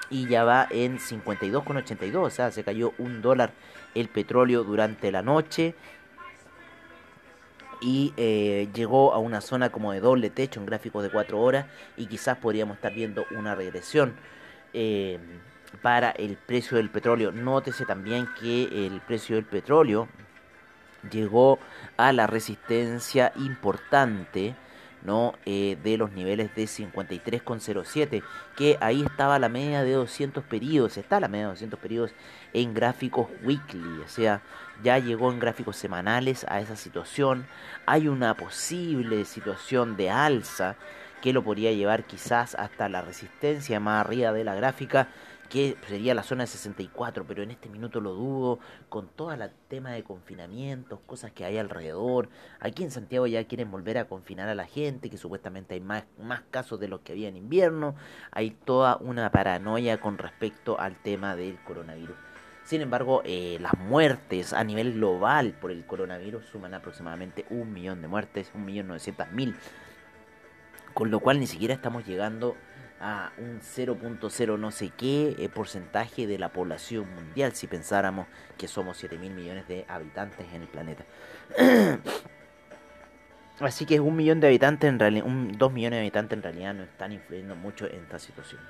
y 0.09 0.27
ya 0.27 0.43
va 0.43 0.67
en 0.69 0.99
52,82, 0.99 2.15
o 2.15 2.29
sea, 2.29 2.51
se 2.51 2.63
cayó 2.63 2.93
un 2.97 3.21
dólar 3.21 3.51
el 3.95 4.09
petróleo 4.09 4.63
durante 4.63 5.11
la 5.11 5.21
noche 5.21 5.75
y 7.81 8.13
eh, 8.17 8.67
llegó 8.73 9.13
a 9.13 9.19
una 9.19 9.41
zona 9.41 9.69
como 9.69 9.93
de 9.93 10.01
doble 10.01 10.29
techo 10.29 10.59
en 10.59 10.65
gráficos 10.65 11.03
de 11.03 11.09
4 11.09 11.39
horas 11.39 11.65
y 11.97 12.07
quizás 12.07 12.37
podríamos 12.37 12.75
estar 12.75 12.93
viendo 12.93 13.25
una 13.31 13.55
regresión 13.55 14.15
eh, 14.73 15.19
para 15.81 16.11
el 16.11 16.37
precio 16.37 16.77
del 16.77 16.89
petróleo. 16.89 17.31
Nótese 17.31 17.85
también 17.85 18.27
que 18.39 18.87
el 18.87 19.01
precio 19.01 19.35
del 19.35 19.45
petróleo 19.45 20.07
llegó 21.11 21.59
a 21.97 22.11
la 22.11 22.27
resistencia 22.27 23.31
importante 23.35 24.55
¿no? 25.01 25.33
Eh, 25.45 25.77
de 25.81 25.97
los 25.97 26.11
niveles 26.11 26.53
de 26.55 26.63
53,07 26.63 28.21
que 28.57 28.77
ahí 28.81 29.01
estaba 29.01 29.39
la 29.39 29.47
media 29.47 29.81
de 29.83 29.93
200 29.93 30.43
periodos 30.43 30.97
está 30.97 31.21
la 31.21 31.29
media 31.29 31.45
de 31.45 31.51
200 31.51 31.79
periodos 31.79 32.11
en 32.51 32.73
gráficos 32.73 33.27
weekly 33.43 34.01
o 34.03 34.07
sea 34.09 34.41
ya 34.83 34.99
llegó 34.99 35.31
en 35.31 35.39
gráficos 35.39 35.77
semanales 35.77 36.45
a 36.49 36.59
esa 36.59 36.75
situación 36.75 37.45
hay 37.85 38.09
una 38.09 38.33
posible 38.35 39.23
situación 39.23 39.95
de 39.95 40.09
alza 40.09 40.75
que 41.21 41.33
lo 41.33 41.43
podría 41.43 41.71
llevar 41.71 42.05
quizás 42.05 42.55
hasta 42.55 42.89
la 42.89 43.01
resistencia 43.01 43.79
más 43.79 44.05
arriba 44.05 44.31
de 44.31 44.43
la 44.43 44.55
gráfica 44.55 45.09
que 45.49 45.75
sería 45.87 46.13
la 46.13 46.23
zona 46.23 46.43
de 46.43 46.47
64, 46.47 47.25
pero 47.27 47.41
en 47.41 47.51
este 47.51 47.69
minuto 47.69 47.99
lo 47.99 48.13
dudo, 48.13 48.59
con 48.87 49.07
todo 49.07 49.33
el 49.33 49.51
tema 49.67 49.91
de 49.91 50.03
confinamientos, 50.03 50.99
cosas 51.07 51.31
que 51.31 51.43
hay 51.43 51.57
alrededor. 51.57 52.29
Aquí 52.59 52.83
en 52.83 52.91
Santiago 52.91 53.25
ya 53.25 53.43
quieren 53.45 53.71
volver 53.71 53.97
a 53.97 54.05
confinar 54.05 54.47
a 54.47 54.55
la 54.55 54.65
gente, 54.65 55.09
que 55.09 55.17
supuestamente 55.17 55.73
hay 55.73 55.81
más, 55.81 56.03
más 56.19 56.43
casos 56.51 56.79
de 56.79 56.87
los 56.87 57.01
que 57.01 57.13
había 57.13 57.27
en 57.27 57.35
invierno. 57.35 57.95
Hay 58.31 58.51
toda 58.51 58.97
una 58.97 59.31
paranoia 59.31 59.99
con 59.99 60.19
respecto 60.19 60.79
al 60.79 60.95
tema 61.01 61.35
del 61.35 61.57
coronavirus. 61.63 62.15
Sin 62.63 62.81
embargo, 62.81 63.23
eh, 63.25 63.57
las 63.59 63.75
muertes 63.79 64.53
a 64.53 64.63
nivel 64.63 64.93
global 64.93 65.55
por 65.59 65.71
el 65.71 65.87
coronavirus 65.87 66.45
suman 66.45 66.75
aproximadamente 66.75 67.47
un 67.49 67.73
millón 67.73 68.03
de 68.03 68.07
muertes, 68.07 68.51
un 68.53 68.65
millón 68.65 68.89
novecientas 68.89 69.31
mil. 69.31 69.55
Con 70.93 71.11
lo 71.11 71.19
cual 71.19 71.39
ni 71.39 71.47
siquiera 71.47 71.73
estamos 71.73 72.05
llegando 72.05 72.55
a 72.99 73.31
un 73.37 73.61
0.0 73.61 74.59
no 74.59 74.71
sé 74.71 74.91
qué 74.95 75.35
eh, 75.39 75.47
porcentaje 75.47 76.27
de 76.27 76.37
la 76.37 76.49
población 76.49 77.07
mundial 77.15 77.53
si 77.53 77.67
pensáramos 77.67 78.27
que 78.57 78.67
somos 78.67 78.97
7 78.97 79.17
mil 79.17 79.33
millones 79.33 79.67
de 79.67 79.85
habitantes 79.87 80.45
en 80.53 80.63
el 80.63 80.67
planeta. 80.67 81.05
Así 83.59 83.85
que 83.85 83.99
un 83.99 84.15
millón 84.15 84.39
de 84.39 84.47
habitantes 84.47 84.89
en 84.89 84.99
realidad, 84.99 85.25
un, 85.25 85.57
dos 85.57 85.71
millones 85.71 85.97
de 85.97 86.01
habitantes 86.01 86.37
en 86.37 86.43
realidad 86.43 86.73
no 86.73 86.83
están 86.83 87.11
influyendo 87.11 87.55
mucho 87.55 87.87
en 87.87 88.03
esta 88.03 88.19
situación. 88.19 88.61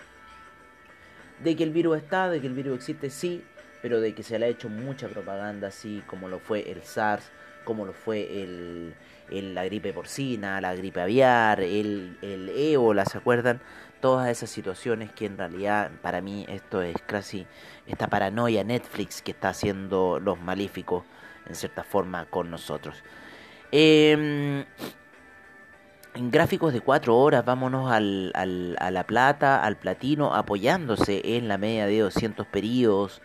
De 1.43 1.55
que 1.55 1.63
el 1.63 1.71
virus 1.71 1.97
está, 1.97 2.29
de 2.29 2.41
que 2.41 2.47
el 2.47 2.53
virus 2.53 2.77
existe, 2.77 3.09
sí, 3.09 3.43
pero 3.81 4.01
de 4.01 4.13
que 4.13 4.23
se 4.23 4.39
le 4.39 4.47
ha 4.47 4.49
hecho 4.49 4.67
mucha 4.67 5.07
propaganda, 5.07 5.67
así 5.67 6.03
como 6.07 6.27
lo 6.27 6.39
fue 6.39 6.71
el 6.71 6.83
SARS, 6.83 7.31
como 7.63 7.85
lo 7.85 7.93
fue 7.93 8.43
el, 8.43 8.95
la 9.31 9.65
gripe 9.65 9.93
porcina, 9.93 10.61
la 10.61 10.75
gripe 10.75 11.01
aviar, 11.01 11.61
el, 11.61 12.17
el 12.21 12.49
ébola, 12.49 13.05
¿se 13.05 13.17
acuerdan? 13.17 13.61
todas 13.99 14.29
esas 14.29 14.49
situaciones 14.49 15.11
que 15.11 15.25
en 15.25 15.37
realidad 15.37 15.91
para 16.01 16.21
mí 16.21 16.45
esto 16.49 16.81
es 16.81 16.95
casi 17.05 17.45
esta 17.87 18.07
paranoia 18.07 18.63
Netflix 18.63 19.21
que 19.21 19.31
está 19.31 19.49
haciendo 19.49 20.19
los 20.19 20.39
malíficos 20.39 21.03
en 21.47 21.55
cierta 21.55 21.83
forma 21.83 22.25
con 22.25 22.49
nosotros. 22.49 23.03
Em, 23.71 24.65
en 26.15 26.31
gráficos 26.31 26.73
de 26.73 26.81
4 26.81 27.15
horas, 27.17 27.45
vámonos 27.45 27.91
al, 27.91 28.31
al, 28.35 28.75
a 28.79 28.91
la 28.91 29.05
plata, 29.05 29.63
al 29.63 29.77
platino, 29.77 30.33
apoyándose 30.33 31.21
en 31.37 31.47
la 31.47 31.57
media 31.57 31.85
de 31.85 31.99
200 31.99 32.47
periodos, 32.47 33.21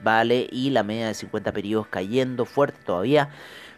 ¿vale? 0.00 0.48
Y 0.50 0.70
la 0.70 0.82
media 0.82 1.08
de 1.08 1.14
50 1.14 1.52
periodos 1.52 1.86
cayendo 1.88 2.44
fuerte 2.44 2.78
todavía. 2.84 3.30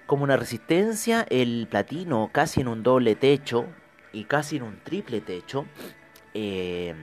Como 0.07 0.25
una 0.25 0.37
resistencia, 0.37 1.27
el 1.31 1.67
platino 1.71 2.29
casi 2.31 2.61
en 2.61 2.69
un 2.69 2.83
doble 2.83 3.15
techo 3.15 3.67
y 4.13 4.25
casi 4.25 4.57
en 4.57 4.65
un 4.65 4.79
triple 4.85 5.21
techo. 5.23 5.65
Eh, 6.35 6.95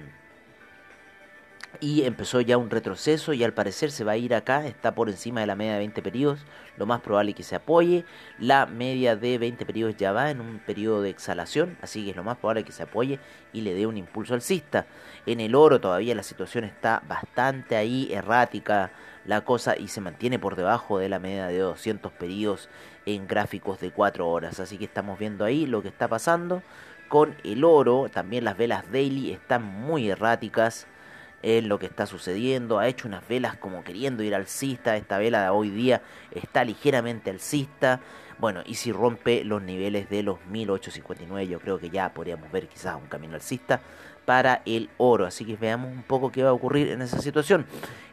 y 1.80 2.04
empezó 2.04 2.42
ya 2.42 2.58
un 2.58 2.70
retroceso 2.70 3.34
y 3.34 3.44
al 3.44 3.54
parecer 3.54 3.92
se 3.92 4.04
va 4.04 4.14
a 4.14 4.18
ir 4.18 4.36
acá, 4.36 4.68
está 4.68 4.94
por 4.94 5.10
encima 5.10 5.42
de 5.42 5.48
la 5.48 5.56
media 5.56 5.74
de 5.74 5.80
20 5.80 6.02
periodos, 6.02 6.46
lo 6.78 6.86
más 6.86 7.02
probable 7.02 7.32
es 7.32 7.38
que 7.38 7.44
se 7.44 7.56
apoye, 7.56 8.06
la 8.40 8.66
media 8.66 9.16
de 9.16 9.38
20 9.38 9.66
periodos 9.66 9.96
ya 9.98 10.12
va 10.12 10.30
en 10.30 10.42
un 10.42 10.60
periodo 10.60 11.02
de 11.02 11.10
exhalación, 11.10 11.78
así 11.82 12.04
que 12.04 12.12
es 12.12 12.16
lo 12.16 12.24
más 12.24 12.38
probable 12.38 12.64
que 12.64 12.72
se 12.72 12.84
apoye 12.84 13.20
y 13.54 13.62
le 13.62 13.74
dé 13.74 13.88
un 13.88 13.98
impulso 13.98 14.34
alcista. 14.34 14.86
En 15.26 15.40
el 15.40 15.56
oro 15.56 15.80
todavía 15.80 16.16
la 16.16 16.24
situación 16.24 16.64
está 16.64 17.04
bastante 17.08 17.76
ahí 17.76 18.12
errática 18.12 18.92
la 19.26 19.42
cosa 19.42 19.78
y 19.78 19.88
se 19.88 20.02
mantiene 20.02 20.40
por 20.40 20.56
debajo 20.56 20.98
de 20.98 21.10
la 21.10 21.20
media 21.20 21.48
de 21.48 21.60
200 21.60 22.12
periodos 22.14 22.70
en 23.06 23.28
gráficos 23.28 23.80
de 23.80 23.92
4 23.92 24.28
horas, 24.28 24.60
así 24.60 24.78
que 24.78 24.86
estamos 24.86 25.20
viendo 25.20 25.46
ahí 25.46 25.68
lo 25.68 25.84
que 25.84 25.90
está 25.90 26.08
pasando 26.08 26.64
con 27.08 27.36
el 27.44 27.64
oro. 27.64 28.08
También 28.12 28.46
las 28.46 28.58
velas 28.58 28.92
daily 28.92 29.32
están 29.32 29.64
muy 29.64 30.10
erráticas 30.10 30.88
en 31.44 31.68
lo 31.68 31.78
que 31.78 31.86
está 31.86 32.06
sucediendo. 32.06 32.80
Ha 32.80 32.88
hecho 32.88 33.08
unas 33.08 33.28
velas 33.28 33.58
como 33.58 33.84
queriendo 33.84 34.24
ir 34.24 34.34
alcista. 34.34 34.96
Esta 34.96 35.18
vela 35.18 35.44
de 35.44 35.50
hoy 35.50 35.70
día 35.70 36.02
está 36.32 36.64
ligeramente 36.64 37.30
alcista. 37.30 38.00
Bueno, 38.40 38.62
y 38.66 38.76
si 38.76 38.92
rompe 38.92 39.44
los 39.44 39.62
niveles 39.62 40.10
de 40.10 40.24
los 40.24 40.44
1859, 40.46 41.48
yo 41.48 41.60
creo 41.60 41.80
que 41.80 41.90
ya 41.90 42.14
podríamos 42.14 42.52
ver 42.52 42.68
quizás 42.68 42.96
un 42.96 43.08
camino 43.08 43.36
alcista 43.36 43.82
para 44.32 44.62
el 44.66 44.90
oro. 44.96 45.26
Así 45.26 45.44
que 45.44 45.58
veamos 45.58 45.92
un 45.92 46.04
poco 46.04 46.32
qué 46.32 46.42
va 46.42 46.52
a 46.52 46.54
ocurrir 46.54 46.88
en 46.88 47.02
esa 47.02 47.20
situación. 47.20 47.66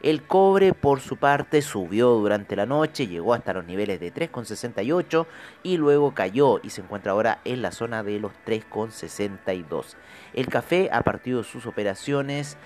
El 0.02 0.24
cobre, 0.24 0.74
por 0.74 0.98
su 0.98 1.16
parte, 1.16 1.62
subió 1.62 2.08
durante 2.10 2.56
la 2.56 2.66
noche, 2.66 3.06
llegó 3.06 3.34
hasta 3.34 3.52
los 3.52 3.64
niveles 3.64 4.00
de 4.00 4.12
3,68 4.12 5.26
y 5.62 5.76
luego 5.76 6.14
cayó 6.14 6.58
y 6.60 6.70
se 6.70 6.80
encuentra 6.80 7.12
ahora 7.12 7.38
en 7.44 7.62
la 7.62 7.70
zona 7.70 8.02
de 8.02 8.18
los 8.18 8.32
3,62. 8.44 9.94
El 10.34 10.48
café 10.48 10.90
ha 10.92 11.02
partido 11.02 11.44
sus 11.44 11.66
operaciones 11.66 12.56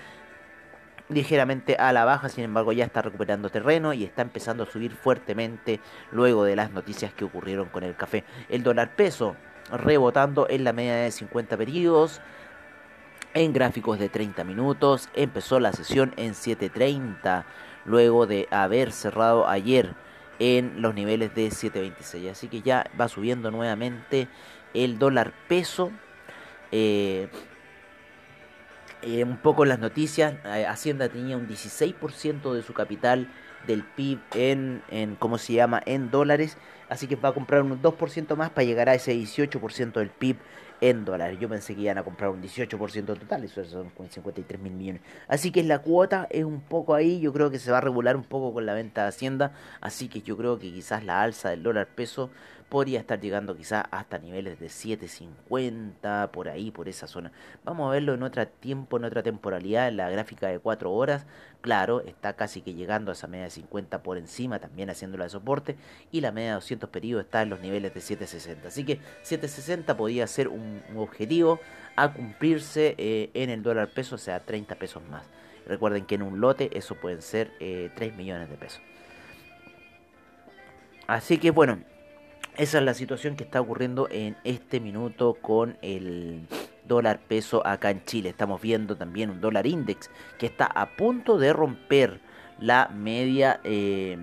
ligeramente 1.09 1.75
a 1.75 1.93
la 1.93 2.05
baja, 2.05 2.29
sin 2.29 2.45
embargo 2.45 2.71
ya 2.71 2.85
está 2.85 3.03
recuperando 3.03 3.51
terreno 3.51 3.93
y 3.93 4.03
está 4.03 4.23
empezando 4.23 4.63
a 4.63 4.65
subir 4.65 4.93
fuertemente 4.93 5.79
luego 6.11 6.43
de 6.43 6.55
las 6.55 6.71
noticias 6.71 7.13
que 7.13 7.25
ocurrieron 7.25 7.69
con 7.69 7.83
el 7.83 7.95
café. 7.95 8.23
El 8.49 8.63
dólar 8.63 8.95
peso 8.95 9.35
rebotando 9.71 10.47
en 10.49 10.63
la 10.63 10.73
media 10.73 10.95
de 10.95 11.11
50 11.11 11.55
periodos, 11.55 12.19
en 13.33 13.53
gráficos 13.53 13.99
de 13.99 14.09
30 14.09 14.43
minutos. 14.43 15.09
Empezó 15.13 15.59
la 15.59 15.73
sesión 15.73 16.13
en 16.17 16.33
7.30 16.33 17.45
luego 17.85 18.27
de 18.27 18.47
haber 18.51 18.91
cerrado 18.91 19.47
ayer 19.47 19.95
en 20.39 20.81
los 20.81 20.95
niveles 20.95 21.33
de 21.35 21.47
7.26. 21.47 22.31
Así 22.31 22.47
que 22.47 22.61
ya 22.61 22.89
va 22.99 23.07
subiendo 23.07 23.51
nuevamente 23.51 24.27
el 24.73 24.99
dólar 24.99 25.33
peso. 25.47 25.91
Eh, 26.71 27.27
eh, 29.01 29.23
un 29.23 29.37
poco 29.37 29.65
las 29.65 29.79
noticias, 29.79 30.35
eh, 30.45 30.65
Hacienda 30.65 31.09
tenía 31.09 31.35
un 31.35 31.47
16% 31.47 32.53
de 32.53 32.63
su 32.63 32.73
capital 32.73 33.27
del 33.67 33.83
PIB 33.83 34.19
en, 34.33 34.81
en, 34.89 35.15
¿cómo 35.15 35.37
se 35.37 35.53
llama?, 35.53 35.81
en 35.85 36.09
dólares, 36.09 36.57
así 36.89 37.07
que 37.07 37.15
va 37.15 37.29
a 37.29 37.33
comprar 37.33 37.63
un 37.63 37.81
2% 37.81 38.35
más 38.35 38.49
para 38.49 38.65
llegar 38.65 38.89
a 38.89 38.95
ese 38.95 39.13
18% 39.13 39.93
del 39.93 40.09
PIB 40.09 40.37
en 40.89 41.05
dólares. 41.05 41.37
Yo 41.39 41.47
pensé 41.47 41.75
que 41.75 41.81
iban 41.81 41.97
a 41.97 42.03
comprar 42.03 42.29
un 42.29 42.41
18% 42.41 43.05
total, 43.05 43.43
eso 43.45 43.63
son 43.63 43.89
53 44.09 44.59
mil 44.59 44.73
millones. 44.73 45.01
Así 45.29 45.49
que 45.49 45.63
la 45.63 45.79
cuota 45.79 46.27
es 46.29 46.43
un 46.43 46.59
poco 46.59 46.93
ahí, 46.93 47.21
yo 47.21 47.31
creo 47.31 47.49
que 47.49 47.57
se 47.57 47.71
va 47.71 47.77
a 47.77 47.81
regular 47.81 48.17
un 48.17 48.25
poco 48.25 48.53
con 48.53 48.65
la 48.65 48.73
venta 48.73 49.03
de 49.03 49.07
Hacienda, 49.07 49.53
así 49.79 50.09
que 50.09 50.21
yo 50.21 50.35
creo 50.35 50.59
que 50.59 50.73
quizás 50.73 51.05
la 51.05 51.21
alza 51.21 51.51
del 51.51 51.63
dólar 51.63 51.87
peso 51.87 52.29
podría 52.73 52.99
estar 52.99 53.21
llegando 53.21 53.55
quizá 53.55 53.81
hasta 53.91 54.17
niveles 54.17 54.59
de 54.59 54.65
7.50, 54.65 56.31
por 56.31 56.49
ahí, 56.49 56.71
por 56.71 56.89
esa 56.89 57.05
zona. 57.05 57.31
Vamos 57.63 57.87
a 57.87 57.91
verlo 57.91 58.15
en 58.15 58.23
otro 58.23 58.47
tiempo, 58.47 58.97
en 58.97 59.03
otra 59.03 59.21
temporalidad, 59.21 59.89
en 59.89 59.97
la 59.97 60.09
gráfica 60.09 60.47
de 60.47 60.57
4 60.57 60.91
horas. 60.91 61.27
Claro, 61.61 62.01
está 62.01 62.33
casi 62.33 62.61
que 62.61 62.73
llegando 62.73 63.11
a 63.11 63.13
esa 63.13 63.27
media 63.27 63.43
de 63.43 63.51
50 63.51 64.01
por 64.01 64.17
encima, 64.17 64.57
también 64.57 64.89
haciéndola 64.89 65.25
de 65.25 65.29
soporte. 65.29 65.75
Y 66.11 66.21
la 66.21 66.31
media 66.31 66.49
de 66.49 66.55
200 66.55 66.89
periodos 66.89 67.25
está 67.25 67.43
en 67.43 67.51
los 67.51 67.59
niveles 67.59 67.93
de 67.93 67.99
7.60. 67.99 68.65
Así 68.65 68.83
que 68.83 68.97
7.60 69.23 69.95
podría 69.95 70.25
ser 70.25 70.47
un, 70.47 70.81
objetivo 70.97 71.59
a 71.95 72.11
cumplirse 72.11 72.95
eh, 72.97 73.29
en 73.35 73.51
el 73.51 73.61
dólar 73.61 73.89
peso, 73.89 74.15
o 74.15 74.17
sea, 74.17 74.39
30 74.39 74.73
pesos 74.79 75.03
más. 75.11 75.27
Recuerden 75.67 76.07
que 76.07 76.15
en 76.15 76.23
un 76.23 76.41
lote 76.41 76.75
eso 76.75 76.95
pueden 76.95 77.21
ser 77.21 77.51
3 77.59 77.59
eh, 77.59 78.13
millones 78.17 78.49
de 78.49 78.55
pesos. 78.55 78.81
Así 81.05 81.37
que 81.37 81.51
bueno, 81.51 81.77
esa 82.57 82.77
es 82.77 82.83
la 82.83 82.93
situación 82.93 83.35
que 83.35 83.43
está 83.43 83.61
ocurriendo 83.61 84.07
en 84.11 84.35
este 84.43 84.79
minuto 84.79 85.35
con 85.41 85.77
el 85.81 86.47
dólar 86.87 87.19
peso 87.19 87.65
acá 87.65 87.89
en 87.89 88.03
Chile. 88.05 88.29
Estamos 88.29 88.61
viendo 88.61 88.95
también 88.95 89.29
un 89.29 89.41
dólar 89.41 89.65
index 89.65 90.09
que 90.37 90.45
está 90.45 90.65
a 90.65 90.95
punto 90.95 91.37
de 91.37 91.53
romper 91.53 92.19
la 92.59 92.89
media 92.93 93.59
eh, 93.63 94.17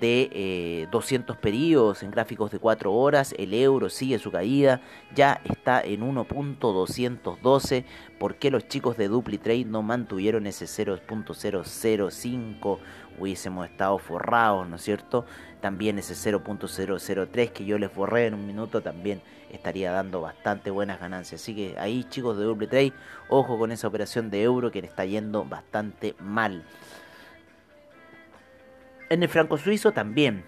de 0.00 0.88
200 0.90 1.36
eh, 1.36 1.38
periodos 1.40 2.02
en 2.02 2.10
gráficos 2.10 2.50
de 2.50 2.58
4 2.58 2.92
horas. 2.92 3.34
El 3.38 3.54
euro 3.54 3.88
sigue 3.88 4.18
su 4.18 4.30
caída, 4.30 4.82
ya 5.14 5.40
está 5.44 5.80
en 5.80 6.00
1.212. 6.00 7.84
¿Por 8.18 8.36
qué 8.36 8.50
los 8.50 8.68
chicos 8.68 8.96
de 8.96 9.08
DupliTrade 9.08 9.64
no 9.64 9.82
mantuvieron 9.82 10.46
ese 10.46 10.66
0.005? 10.66 12.78
Hubiésemos 13.18 13.66
estado 13.66 13.98
forrados, 13.98 14.68
¿no 14.68 14.76
es 14.76 14.82
cierto? 14.82 15.24
También 15.60 15.98
ese 15.98 16.14
0.003 16.14 17.50
que 17.50 17.64
yo 17.64 17.78
les 17.78 17.92
borré 17.92 18.26
en 18.26 18.34
un 18.34 18.46
minuto 18.46 18.80
también 18.80 19.20
estaría 19.50 19.90
dando 19.90 20.20
bastante 20.20 20.70
buenas 20.70 21.00
ganancias. 21.00 21.42
Así 21.42 21.54
que 21.54 21.76
ahí 21.78 22.04
chicos 22.04 22.38
de 22.38 22.44
DupliTrade, 22.44 22.92
ojo 23.28 23.58
con 23.58 23.72
esa 23.72 23.88
operación 23.88 24.30
de 24.30 24.42
euro 24.42 24.70
que 24.70 24.82
le 24.82 24.86
está 24.86 25.04
yendo 25.04 25.44
bastante 25.44 26.14
mal. 26.20 26.64
En 29.10 29.22
el 29.22 29.28
franco 29.30 29.56
suizo 29.56 29.92
también 29.92 30.44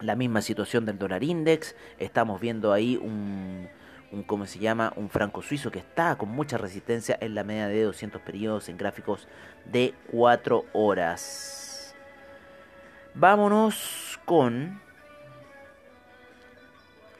la 0.00 0.16
misma 0.16 0.40
situación 0.40 0.86
del 0.86 0.98
dólar 0.98 1.22
index. 1.22 1.76
Estamos 1.98 2.40
viendo 2.40 2.72
ahí 2.72 2.96
un, 2.96 3.68
¿cómo 4.26 4.46
se 4.46 4.58
llama? 4.58 4.94
Un 4.96 5.10
franco 5.10 5.42
suizo 5.42 5.70
que 5.70 5.80
está 5.80 6.16
con 6.16 6.30
mucha 6.30 6.56
resistencia 6.56 7.18
en 7.20 7.34
la 7.34 7.44
media 7.44 7.68
de 7.68 7.82
200 7.82 8.22
periodos 8.22 8.70
en 8.70 8.78
gráficos 8.78 9.28
de 9.66 9.94
4 10.10 10.64
horas. 10.72 11.94
Vámonos 13.14 14.18
con... 14.24 14.80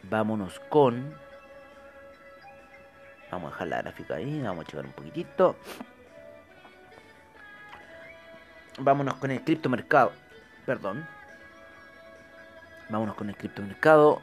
Vámonos 0.05 0.59
con... 0.71 1.15
Vamos 3.31 3.49
a 3.49 3.53
dejar 3.53 3.69
la 3.69 3.83
gráfica 3.83 4.15
ahí, 4.15 4.41
vamos 4.41 4.65
a 4.65 4.69
checar 4.69 4.87
un 4.87 4.93
poquitito. 4.93 5.57
Vámonos 8.79 9.15
con 9.15 9.31
el 9.31 9.43
criptomercado 9.43 10.22
perdón. 10.67 11.07
Vámonos 12.89 13.15
con 13.15 13.29
el 13.29 13.37
criptomercado 13.37 14.23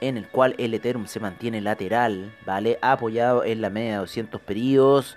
en 0.00 0.16
el 0.16 0.28
cual 0.28 0.54
el 0.58 0.74
Ethereum 0.74 1.06
se 1.06 1.20
mantiene 1.20 1.60
lateral, 1.60 2.32
¿vale? 2.46 2.78
Apoyado 2.82 3.44
en 3.44 3.60
la 3.60 3.70
media 3.70 3.92
de 3.92 3.98
200 3.98 4.40
periodos. 4.40 5.16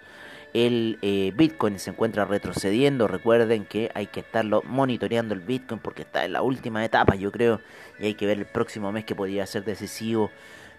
El 0.54 0.98
eh, 1.02 1.32
Bitcoin 1.36 1.80
se 1.80 1.92
encuentra 1.92 2.26
retrocediendo. 2.26 3.08
Recuerden 3.08 3.66
que 3.66 3.92
hay 3.94 4.08
que 4.08 4.20
estarlo 4.20 4.64
monitoreando 4.66 5.34
el 5.34 5.40
Bitcoin 5.40 5.80
porque 5.80 6.02
está 6.02 6.26
en 6.26 6.34
la 6.34 6.42
última 6.42 6.84
etapa, 6.84 7.16
yo 7.16 7.32
creo. 7.32 7.62
Y 8.00 8.08
hay 8.08 8.14
que 8.16 8.26
ver 8.26 8.40
el 8.40 8.46
próximo 8.46 8.92
mes 8.92 9.06
que 9.06 9.16
podría 9.16 9.46
ser 9.46 9.64
decisivo 9.64 10.32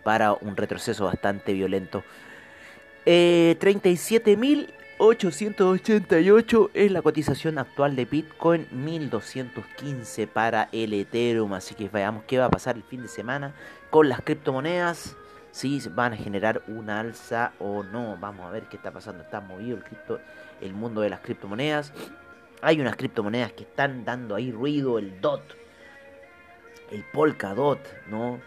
para 0.02 0.32
un 0.32 0.56
retroceso 0.56 1.04
bastante 1.06 1.52
violento. 1.52 2.04
Eh, 3.06 3.56
37.000 3.60 4.68
888 5.04 6.70
es 6.74 6.92
la 6.92 7.02
cotización 7.02 7.58
actual 7.58 7.96
de 7.96 8.04
Bitcoin, 8.04 8.68
1215 8.70 10.28
para 10.28 10.68
el 10.70 10.92
Ethereum. 10.92 11.54
Así 11.54 11.74
que 11.74 11.88
veamos 11.88 12.22
qué 12.22 12.38
va 12.38 12.44
a 12.44 12.50
pasar 12.50 12.76
el 12.76 12.84
fin 12.84 13.02
de 13.02 13.08
semana 13.08 13.52
con 13.90 14.08
las 14.08 14.20
criptomonedas. 14.20 15.16
Si 15.50 15.80
van 15.88 16.12
a 16.12 16.16
generar 16.16 16.62
una 16.68 17.00
alza 17.00 17.52
o 17.58 17.82
no. 17.82 18.16
Vamos 18.20 18.46
a 18.46 18.52
ver 18.52 18.68
qué 18.68 18.76
está 18.76 18.92
pasando. 18.92 19.24
Está 19.24 19.40
movido 19.40 19.76
el, 20.60 20.72
mundo 20.72 21.00
de 21.00 21.10
las 21.10 21.18
criptomonedas. 21.18 21.92
Hay 22.60 22.80
unas 22.80 22.94
criptomonedas 22.94 23.52
que 23.54 23.64
están 23.64 24.04
dando 24.04 24.36
ahí 24.36 24.52
ruido. 24.52 25.00
El 25.00 25.20
DOT, 25.20 25.42
el 26.92 27.04
Polkadot, 27.12 27.80
¿no? 28.06 28.38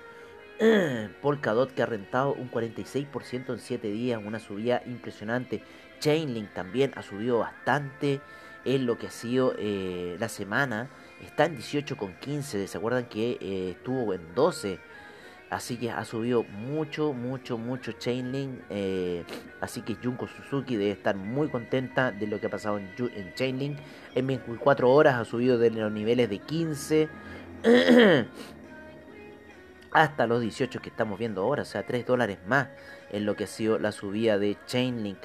Polkadot 1.22 1.74
que 1.74 1.82
ha 1.82 1.86
rentado 1.86 2.32
un 2.32 2.50
46% 2.50 3.50
en 3.50 3.60
7 3.60 3.88
días, 3.90 4.22
una 4.26 4.40
subida 4.40 4.82
impresionante. 4.86 5.62
Chainlink 6.00 6.54
también 6.54 6.92
ha 6.96 7.02
subido 7.02 7.40
bastante 7.40 8.22
en 8.66 8.86
lo 8.86 8.98
que 8.98 9.08
ha 9.08 9.12
sido 9.12 9.54
eh, 9.58 10.18
la 10.20 10.30
semana. 10.30 10.90
Está 11.24 11.46
en 11.46 11.58
18,15. 11.58 12.68
¿Se 12.68 12.78
acuerdan 12.78 13.06
que 13.06 13.38
eh, 13.40 13.72
estuvo 13.72 14.14
en 14.14 14.34
12? 14.36 14.80
Así 15.50 15.78
que 15.78 15.92
ha 15.92 16.04
subido 16.04 16.44
mucho, 16.44 17.14
mucho, 17.14 17.58
mucho 17.58 17.94
Chainlink. 17.94 18.62
Eh, 18.70 19.24
así 19.62 19.82
que 19.82 19.96
Junko 19.96 20.28
Suzuki 20.28 20.76
debe 20.76 20.92
estar 20.92 21.16
muy 21.16 21.50
contenta 21.50 22.12
de 22.12 22.28
lo 22.28 22.40
que 22.40 22.48
ha 22.48 22.50
pasado 22.50 22.80
en, 22.80 22.92
en 22.98 23.34
Chainlink. 23.36 23.78
En 24.16 24.28
24 24.28 24.92
horas 24.92 25.16
ha 25.16 25.26
subido 25.26 25.58
de 25.58 25.70
los 25.70 25.92
niveles 25.92 26.30
de 26.30 26.40
15 26.40 27.10
hasta 29.92 30.28
los 30.28 30.42
18 30.42 30.82
que 30.82 30.90
estamos 30.90 31.20
viendo 31.20 31.44
ahora. 31.44 31.62
O 31.62 31.66
sea, 31.66 31.84
3 31.84 32.06
dólares 32.06 32.40
más 32.48 32.68
en 33.12 33.26
lo 33.26 33.36
que 33.36 33.46
ha 33.46 33.48
sido 33.48 33.78
la 33.78 33.92
subida 33.92 34.40
de 34.40 34.58
Chainlink 34.66 35.20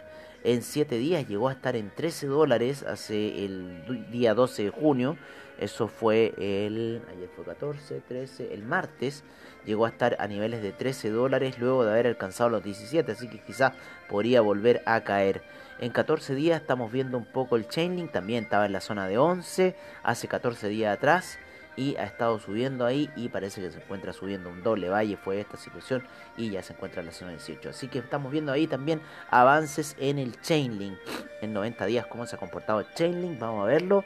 en 0.45 0.63
7 0.63 0.97
días 0.97 1.29
llegó 1.29 1.49
a 1.49 1.53
estar 1.53 1.77
en 1.77 1.91
13 1.91 2.27
dólares 2.27 2.83
hace 2.83 3.45
el 3.45 4.11
día 4.11 4.35
12 4.35 4.65
de 4.65 4.71
junio. 4.71 5.17
Eso 5.59 5.89
fue 5.89 6.33
el. 6.39 7.03
Ayer 7.11 7.29
fue 7.37 7.45
14, 7.45 8.01
13. 8.09 8.55
El 8.55 8.63
martes 8.63 9.25
llegó 9.67 9.85
a 9.85 9.91
estar 9.91 10.17
a 10.19 10.27
niveles 10.27 10.63
de 10.63 10.73
13 10.73 11.11
dólares 11.11 11.59
luego 11.59 11.85
de 11.85 11.91
haber 11.91 12.07
alcanzado 12.07 12.49
los 12.49 12.65
17. 12.65 13.13
Así 13.13 13.29
que 13.29 13.43
quizás 13.43 13.73
podría 14.09 14.41
volver 14.41 14.83
a 14.87 15.03
caer. 15.03 15.43
En 15.79 15.91
14 15.91 16.35
días 16.35 16.63
estamos 16.63 16.91
viendo 16.91 17.19
un 17.19 17.27
poco 17.27 17.57
el 17.57 17.69
Chainlink. 17.69 18.11
También 18.11 18.45
estaba 18.45 18.65
en 18.65 18.73
la 18.73 18.81
zona 18.81 19.07
de 19.07 19.19
11 19.19 19.77
hace 20.03 20.29
14 20.29 20.69
días 20.69 20.97
atrás 20.97 21.39
y 21.81 21.97
ha 21.97 22.05
estado 22.05 22.39
subiendo 22.39 22.85
ahí 22.85 23.09
y 23.17 23.31
parece 23.31 23.63
que 23.63 23.71
se 23.71 23.79
encuentra 23.79 24.13
subiendo 24.13 24.51
un 24.51 24.63
doble 24.63 24.91
valle 24.91 25.17
fue 25.17 25.41
esta 25.41 25.57
situación 25.57 26.07
y 26.37 26.51
ya 26.51 26.63
se 26.63 26.75
encuentra 26.75 27.01
en 27.01 27.07
la 27.07 27.13
zona 27.13 27.31
18 27.31 27.71
así 27.71 27.89
que 27.89 28.01
estamos 28.01 28.31
viendo 28.31 28.53
ahí 28.53 28.67
también 28.67 29.01
avances 29.31 29.97
en 29.99 30.19
el 30.19 30.39
Chainlink 30.43 30.99
en 31.41 31.55
90 31.55 31.87
días 31.87 32.07
cómo 32.07 32.27
se 32.27 32.37
ha 32.37 32.39
comportado 32.39 32.85
Chainlink 32.95 33.39
vamos 33.39 33.65
a 33.65 33.67
verlo 33.67 34.05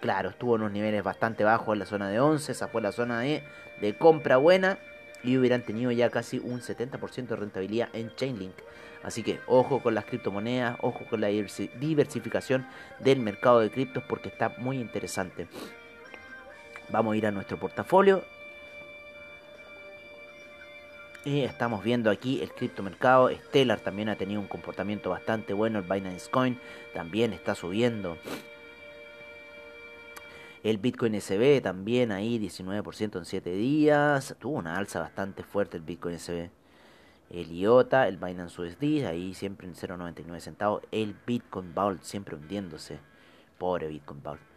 claro 0.00 0.28
estuvo 0.28 0.54
en 0.54 0.62
unos 0.62 0.72
niveles 0.72 1.02
bastante 1.02 1.42
bajos 1.42 1.72
en 1.72 1.80
la 1.80 1.86
zona 1.86 2.08
de 2.08 2.20
11 2.20 2.52
esa 2.52 2.68
fue 2.68 2.82
la 2.82 2.92
zona 2.92 3.18
de, 3.18 3.42
de 3.80 3.98
compra 3.98 4.36
buena 4.36 4.78
y 5.24 5.36
hubieran 5.36 5.62
tenido 5.62 5.90
ya 5.90 6.08
casi 6.08 6.38
un 6.38 6.60
70% 6.60 7.26
de 7.26 7.36
rentabilidad 7.36 7.88
en 7.92 8.14
Chainlink. 8.16 8.54
Así 9.04 9.22
que 9.22 9.38
ojo 9.46 9.80
con 9.80 9.94
las 9.94 10.04
criptomonedas, 10.04 10.78
ojo 10.80 11.04
con 11.08 11.20
la 11.20 11.28
diversificación 11.28 12.66
del 12.98 13.20
mercado 13.20 13.60
de 13.60 13.70
criptos 13.70 14.02
porque 14.08 14.28
está 14.28 14.48
muy 14.58 14.78
interesante. 14.78 15.46
Vamos 16.90 17.14
a 17.14 17.16
ir 17.16 17.26
a 17.26 17.30
nuestro 17.30 17.58
portafolio. 17.58 18.22
Y 21.24 21.42
estamos 21.42 21.84
viendo 21.84 22.10
aquí 22.10 22.42
el 22.42 22.52
criptomercado. 22.52 23.30
Stellar 23.30 23.78
también 23.80 24.08
ha 24.08 24.16
tenido 24.16 24.40
un 24.40 24.48
comportamiento 24.48 25.10
bastante 25.10 25.52
bueno. 25.52 25.78
El 25.78 25.84
Binance 25.84 26.28
Coin 26.28 26.58
también 26.94 27.32
está 27.32 27.54
subiendo. 27.54 28.18
El 30.64 30.78
Bitcoin 30.78 31.20
SB 31.20 31.60
también 31.60 32.12
ahí 32.12 32.38
19% 32.38 33.18
en 33.18 33.24
7 33.24 33.50
días. 33.50 34.34
Tuvo 34.40 34.58
una 34.58 34.76
alza 34.76 35.00
bastante 35.00 35.44
fuerte 35.44 35.76
el 35.76 35.84
Bitcoin 35.84 36.18
SB. 36.18 36.50
El 37.30 37.52
IOTA, 37.52 38.08
el 38.08 38.18
Binance 38.18 38.60
USD, 38.60 39.06
ahí 39.06 39.32
siempre 39.34 39.66
en 39.66 39.74
0.99 39.74 40.40
centavos. 40.40 40.82
El 40.90 41.16
Bitcoin 41.26 41.72
Vault 41.74 42.02
siempre 42.02 42.36
hundiéndose. 42.36 42.98
Pobre 43.58 43.88
Bitcoin 43.88 44.22
Vault. 44.22 44.51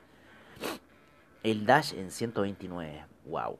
El 1.46 1.64
Dash 1.68 1.94
en 1.94 2.10
129. 2.10 3.06
Wow. 3.26 3.60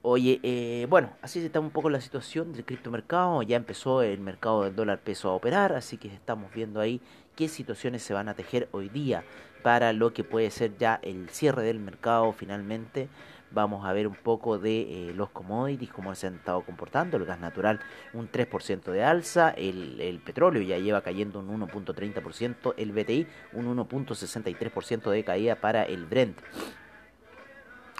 Oye, 0.00 0.40
eh, 0.42 0.86
bueno, 0.88 1.10
así 1.20 1.44
está 1.44 1.60
un 1.60 1.68
poco 1.68 1.90
la 1.90 2.00
situación 2.00 2.54
del 2.54 2.64
criptomercado. 2.64 3.42
Ya 3.42 3.56
empezó 3.56 4.00
el 4.00 4.18
mercado 4.18 4.64
del 4.64 4.74
dólar 4.74 4.98
peso 5.00 5.28
a 5.28 5.34
operar, 5.34 5.74
así 5.74 5.98
que 5.98 6.08
estamos 6.08 6.50
viendo 6.54 6.80
ahí 6.80 7.02
qué 7.36 7.48
situaciones 7.48 8.02
se 8.02 8.14
van 8.14 8.30
a 8.30 8.34
tejer 8.34 8.66
hoy 8.72 8.88
día 8.88 9.24
para 9.62 9.92
lo 9.92 10.14
que 10.14 10.24
puede 10.24 10.50
ser 10.50 10.78
ya 10.78 11.00
el 11.02 11.28
cierre 11.28 11.64
del 11.64 11.80
mercado 11.80 12.32
finalmente. 12.32 13.10
Vamos 13.50 13.84
a 13.84 13.92
ver 13.92 14.06
un 14.06 14.14
poco 14.14 14.58
de 14.58 15.10
eh, 15.10 15.12
los 15.14 15.28
commodities, 15.28 15.92
cómo 15.92 16.14
se 16.14 16.28
han 16.28 16.36
estado 16.36 16.62
comportando. 16.62 17.18
El 17.18 17.26
gas 17.26 17.38
natural 17.38 17.80
un 18.14 18.32
3% 18.32 18.90
de 18.90 19.04
alza, 19.04 19.50
el, 19.50 20.00
el, 20.00 20.18
petróleo 20.20 20.62
ya 20.62 20.78
lleva 20.78 21.02
cayendo 21.02 21.40
un 21.40 21.60
1.30%, 21.60 22.72
el 22.78 22.92
BTI 22.92 23.26
un 23.52 23.76
1.63% 23.76 25.10
de 25.10 25.24
caída 25.24 25.56
para 25.56 25.82
el 25.82 26.06
Brent. 26.06 26.38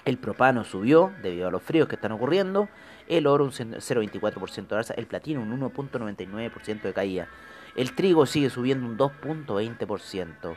El 0.05 0.17
propano 0.17 0.65
subió 0.65 1.13
debido 1.21 1.47
a 1.47 1.51
los 1.51 1.63
fríos 1.63 1.87
que 1.87 1.95
están 1.95 2.11
ocurriendo. 2.11 2.67
El 3.07 3.25
oro 3.27 3.45
un 3.45 3.51
0,24% 3.51 4.67
de 4.67 4.75
alza. 4.75 4.93
El 4.95 5.07
platino 5.07 5.41
un 5.41 5.59
1,99% 5.59 6.81
de 6.81 6.93
caída. 6.93 7.27
El 7.75 7.93
trigo 7.95 8.25
sigue 8.25 8.49
subiendo 8.49 8.85
un 8.85 8.97
2,20%. 8.97 10.55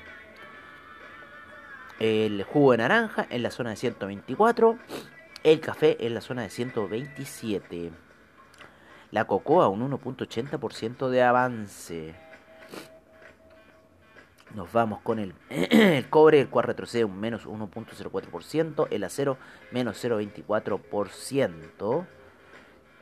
El 1.99 2.43
jugo 2.43 2.73
de 2.73 2.79
naranja 2.79 3.27
en 3.31 3.43
la 3.43 3.51
zona 3.51 3.71
de 3.71 3.77
124. 3.77 4.79
El 5.45 5.61
café 5.61 6.05
en 6.05 6.15
la 6.15 6.21
zona 6.21 6.43
de 6.43 6.51
127. 6.51 7.93
La 9.13 9.25
cocoa 9.25 9.69
un 9.69 9.89
1.80% 9.89 11.09
de 11.09 11.23
avance. 11.23 12.26
Nos 14.57 14.73
vamos 14.73 14.99
con 15.03 15.19
el, 15.51 16.09
cobre, 16.09 16.41
el 16.41 16.49
cual 16.49 16.65
retrocede 16.65 17.05
un 17.05 17.21
menos 17.21 17.47
1.04%, 17.47 18.89
el 18.91 19.05
acero 19.05 19.37
menos 19.71 20.03
0.24% 20.03 22.07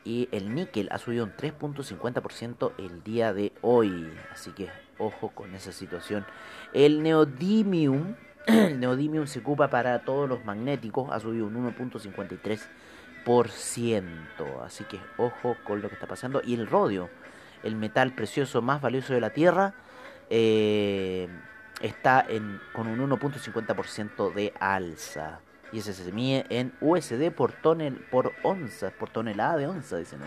y 0.03 0.27
el 0.33 0.53
níquel 0.53 0.89
ha 0.91 0.97
subido 0.97 1.23
un 1.23 1.31
3.50% 1.31 2.73
el 2.77 3.01
día 3.03 3.33
de 3.33 3.53
hoy. 3.61 4.11
Así 4.33 4.51
que 4.51 4.67
ojo 4.99 5.29
con 5.29 5.55
esa 5.55 5.71
situación. 5.71 6.25
El 6.73 7.01
neodymium, 7.01 8.15
el 8.47 8.77
neodymium 8.77 9.25
se 9.25 9.39
ocupa 9.39 9.69
para 9.69 9.99
todos 9.99 10.27
los 10.27 10.43
magnéticos, 10.43 11.09
ha 11.09 11.21
subido 11.21 11.47
un 11.47 11.73
1.53%. 11.73 14.61
Así 14.61 14.83
que 14.83 14.99
ojo 15.17 15.55
con 15.63 15.81
lo 15.81 15.87
que 15.87 15.95
está 15.95 16.05
pasando. 16.05 16.41
Y 16.43 16.55
el 16.55 16.67
rodio, 16.67 17.09
el 17.63 17.77
metal 17.77 18.13
precioso 18.13 18.61
más 18.61 18.81
valioso 18.81 19.13
de 19.13 19.21
la 19.21 19.29
Tierra, 19.29 19.73
eh, 20.29 21.27
está 21.81 22.25
en, 22.27 22.59
con 22.73 22.87
un 22.87 23.09
1.50% 23.09 24.33
de 24.33 24.53
alza. 24.59 25.39
Y 25.71 25.79
ese 25.79 25.93
se 25.93 26.11
mide 26.11 26.45
en 26.49 26.73
USD 26.79 27.31
por, 27.31 27.51
tonel, 27.51 27.95
por 28.11 28.33
onza, 28.43 28.91
por 28.91 29.09
tonelada 29.09 29.57
de 29.57 29.67
onza, 29.67 29.97
dicen. 29.97 30.19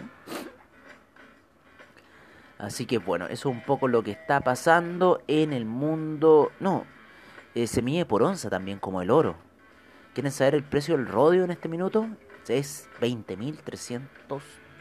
Así 2.58 2.86
que 2.86 2.98
bueno, 2.98 3.26
eso 3.26 3.48
es 3.48 3.54
un 3.56 3.62
poco 3.62 3.86
lo 3.86 4.02
que 4.02 4.10
está 4.10 4.40
pasando 4.40 5.22
en 5.28 5.52
el 5.52 5.64
mundo. 5.64 6.50
No, 6.60 6.84
eh, 7.54 7.66
se 7.66 7.82
mide 7.82 8.04
por 8.04 8.22
onza 8.22 8.50
también 8.50 8.78
como 8.78 9.00
el 9.00 9.10
oro. 9.10 9.36
¿Quieren 10.12 10.32
saber 10.32 10.56
el 10.56 10.64
precio 10.64 10.96
del 10.96 11.06
rodio 11.06 11.44
en 11.44 11.52
este 11.52 11.68
minuto? 11.68 12.08
Es 12.48 12.88
20.300 13.00 14.00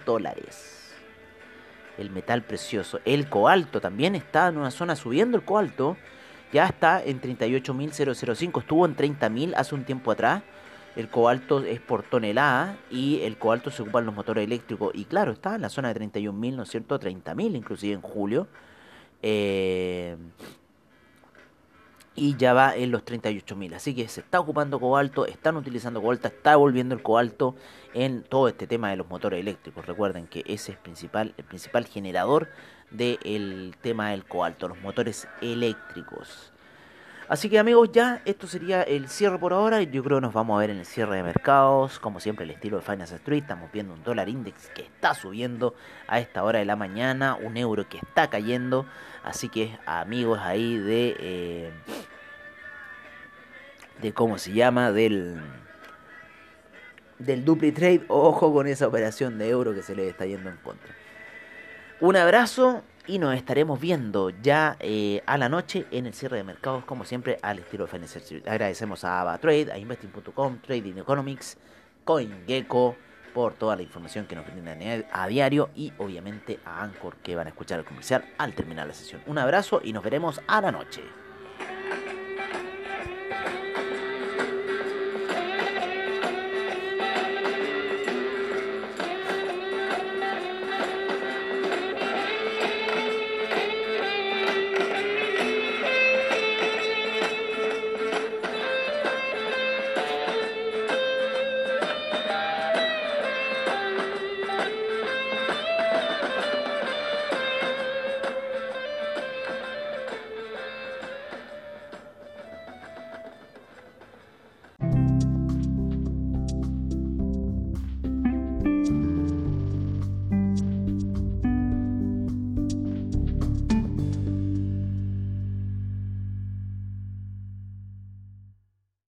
dólares. 0.05 0.86
El 1.97 2.11
metal 2.11 2.43
precioso. 2.43 2.99
El 3.05 3.29
cobalto 3.29 3.81
también 3.81 4.15
está 4.15 4.47
en 4.47 4.57
una 4.57 4.71
zona 4.71 4.95
subiendo 4.95 5.37
el 5.37 5.43
cobalto 5.43 5.97
ya 6.51 6.65
está 6.65 7.03
en 7.03 7.19
38.005, 7.19 8.59
estuvo 8.61 8.85
en 8.85 8.95
30.000 8.95 9.53
hace 9.55 9.75
un 9.75 9.83
tiempo 9.83 10.11
atrás. 10.11 10.43
El 10.95 11.09
cobalto 11.09 11.63
es 11.63 11.79
por 11.79 12.03
tonelada 12.03 12.77
y 12.89 13.21
el 13.21 13.37
cobalto 13.37 13.69
se 13.69 13.83
ocupa 13.83 13.99
en 13.99 14.07
los 14.07 14.15
motores 14.15 14.45
eléctricos. 14.45 14.91
Y 14.95 15.05
claro, 15.05 15.31
está 15.31 15.55
en 15.55 15.61
la 15.61 15.69
zona 15.69 15.93
de 15.93 15.99
31.000, 15.99 16.55
¿no 16.55 16.63
es 16.63 16.69
cierto? 16.69 16.99
30.000 16.99 17.55
inclusive 17.55 17.93
en 17.93 18.01
julio. 18.01 18.47
Eh, 19.21 20.15
y 22.17 22.35
ya 22.35 22.53
va 22.53 22.75
en 22.75 22.91
los 22.91 23.05
38.000. 23.05 23.75
Así 23.75 23.95
que 23.95 24.07
se 24.07 24.21
está 24.21 24.39
ocupando 24.39 24.79
cobalto, 24.79 25.27
están 25.27 25.55
utilizando 25.55 26.01
cobalto, 26.01 26.27
está 26.27 26.55
volviendo 26.55 26.95
el 26.95 27.03
cobalto 27.03 27.55
en 27.93 28.23
todo 28.23 28.47
este 28.47 28.65
tema 28.65 28.89
de 28.89 28.97
los 28.97 29.07
motores 29.07 29.39
eléctricos. 29.39 29.85
Recuerden 29.85 30.25
que 30.27 30.43
ese 30.47 30.71
es 30.71 30.77
principal, 30.79 31.35
el 31.37 31.45
principal 31.45 31.85
generador 31.85 32.49
del 32.89 33.75
tema 33.81 34.09
del 34.09 34.25
cobalto, 34.25 34.67
los 34.67 34.81
motores 34.81 35.27
eléctricos. 35.41 36.51
Así 37.29 37.49
que 37.49 37.59
amigos, 37.59 37.91
ya 37.91 38.21
esto 38.23 38.47
sería 38.47 38.83
el 38.83 39.09
cierre 39.09 39.37
por 39.37 39.51
ahora. 39.51 39.81
Yo 39.83 40.01
creo 40.01 40.17
que 40.17 40.21
nos 40.21 40.33
vamos 40.33 40.55
a 40.55 40.61
ver 40.61 40.69
en 40.69 40.77
el 40.77 40.85
cierre 40.85 41.17
de 41.17 41.23
mercados. 41.23 41.99
Como 41.99 42.21
siempre, 42.21 42.45
el 42.45 42.51
estilo 42.51 42.77
de 42.77 42.83
Finance 42.83 43.15
Street. 43.15 43.41
Estamos 43.41 43.69
viendo 43.69 43.93
un 43.93 44.01
dólar 44.01 44.29
index 44.29 44.69
que 44.69 44.83
está 44.83 45.13
subiendo 45.13 45.75
a 46.07 46.19
esta 46.19 46.45
hora 46.45 46.59
de 46.59 46.65
la 46.65 46.77
mañana. 46.77 47.35
Un 47.35 47.57
euro 47.57 47.89
que 47.89 47.97
está 47.97 48.29
cayendo. 48.29 48.85
Así 49.25 49.49
que 49.49 49.77
amigos 49.85 50.39
ahí 50.41 50.77
de... 50.77 51.17
Eh, 51.19 51.71
de 54.01 54.13
cómo 54.13 54.37
se 54.37 54.53
llama, 54.53 54.93
del... 54.93 55.41
Del 57.19 57.43
dupli 57.43 57.73
trade. 57.73 58.05
Ojo 58.07 58.53
con 58.53 58.67
esa 58.67 58.87
operación 58.87 59.37
de 59.37 59.49
euro 59.49 59.73
que 59.73 59.81
se 59.81 59.95
le 59.95 60.07
está 60.07 60.25
yendo 60.25 60.49
en 60.49 60.57
contra. 60.57 60.95
Un 61.99 62.15
abrazo 62.15 62.83
y 63.07 63.19
nos 63.19 63.35
estaremos 63.35 63.79
viendo 63.79 64.29
ya 64.29 64.77
eh, 64.79 65.21
a 65.25 65.37
la 65.37 65.49
noche 65.49 65.85
en 65.91 66.05
el 66.05 66.13
cierre 66.13 66.37
de 66.37 66.43
mercados, 66.43 66.83
como 66.85 67.05
siempre, 67.05 67.39
al 67.41 67.59
estilo 67.59 67.85
Street. 67.85 68.47
Agradecemos 68.47 69.03
a 69.03 69.21
AvaTrade, 69.21 69.71
a 69.71 69.77
Investing.com, 69.77 70.59
Trading 70.59 70.97
Economics, 70.97 71.57
CoinGecko 72.03 72.95
por 73.33 73.53
toda 73.53 73.75
la 73.75 73.83
información 73.83 74.25
que 74.25 74.35
nos 74.35 74.45
brindan 74.45 75.05
a 75.11 75.27
diario 75.27 75.69
y 75.75 75.93
obviamente 75.97 76.59
a 76.65 76.83
Anchor 76.83 77.17
que 77.17 77.35
van 77.35 77.47
a 77.47 77.49
escuchar 77.51 77.79
el 77.79 77.85
comercial 77.85 78.25
al 78.37 78.53
terminar 78.53 78.87
la 78.87 78.93
sesión. 78.93 79.21
Un 79.27 79.37
abrazo 79.37 79.81
y 79.83 79.93
nos 79.93 80.03
veremos 80.03 80.41
a 80.47 80.61
la 80.61 80.71
noche. 80.71 81.03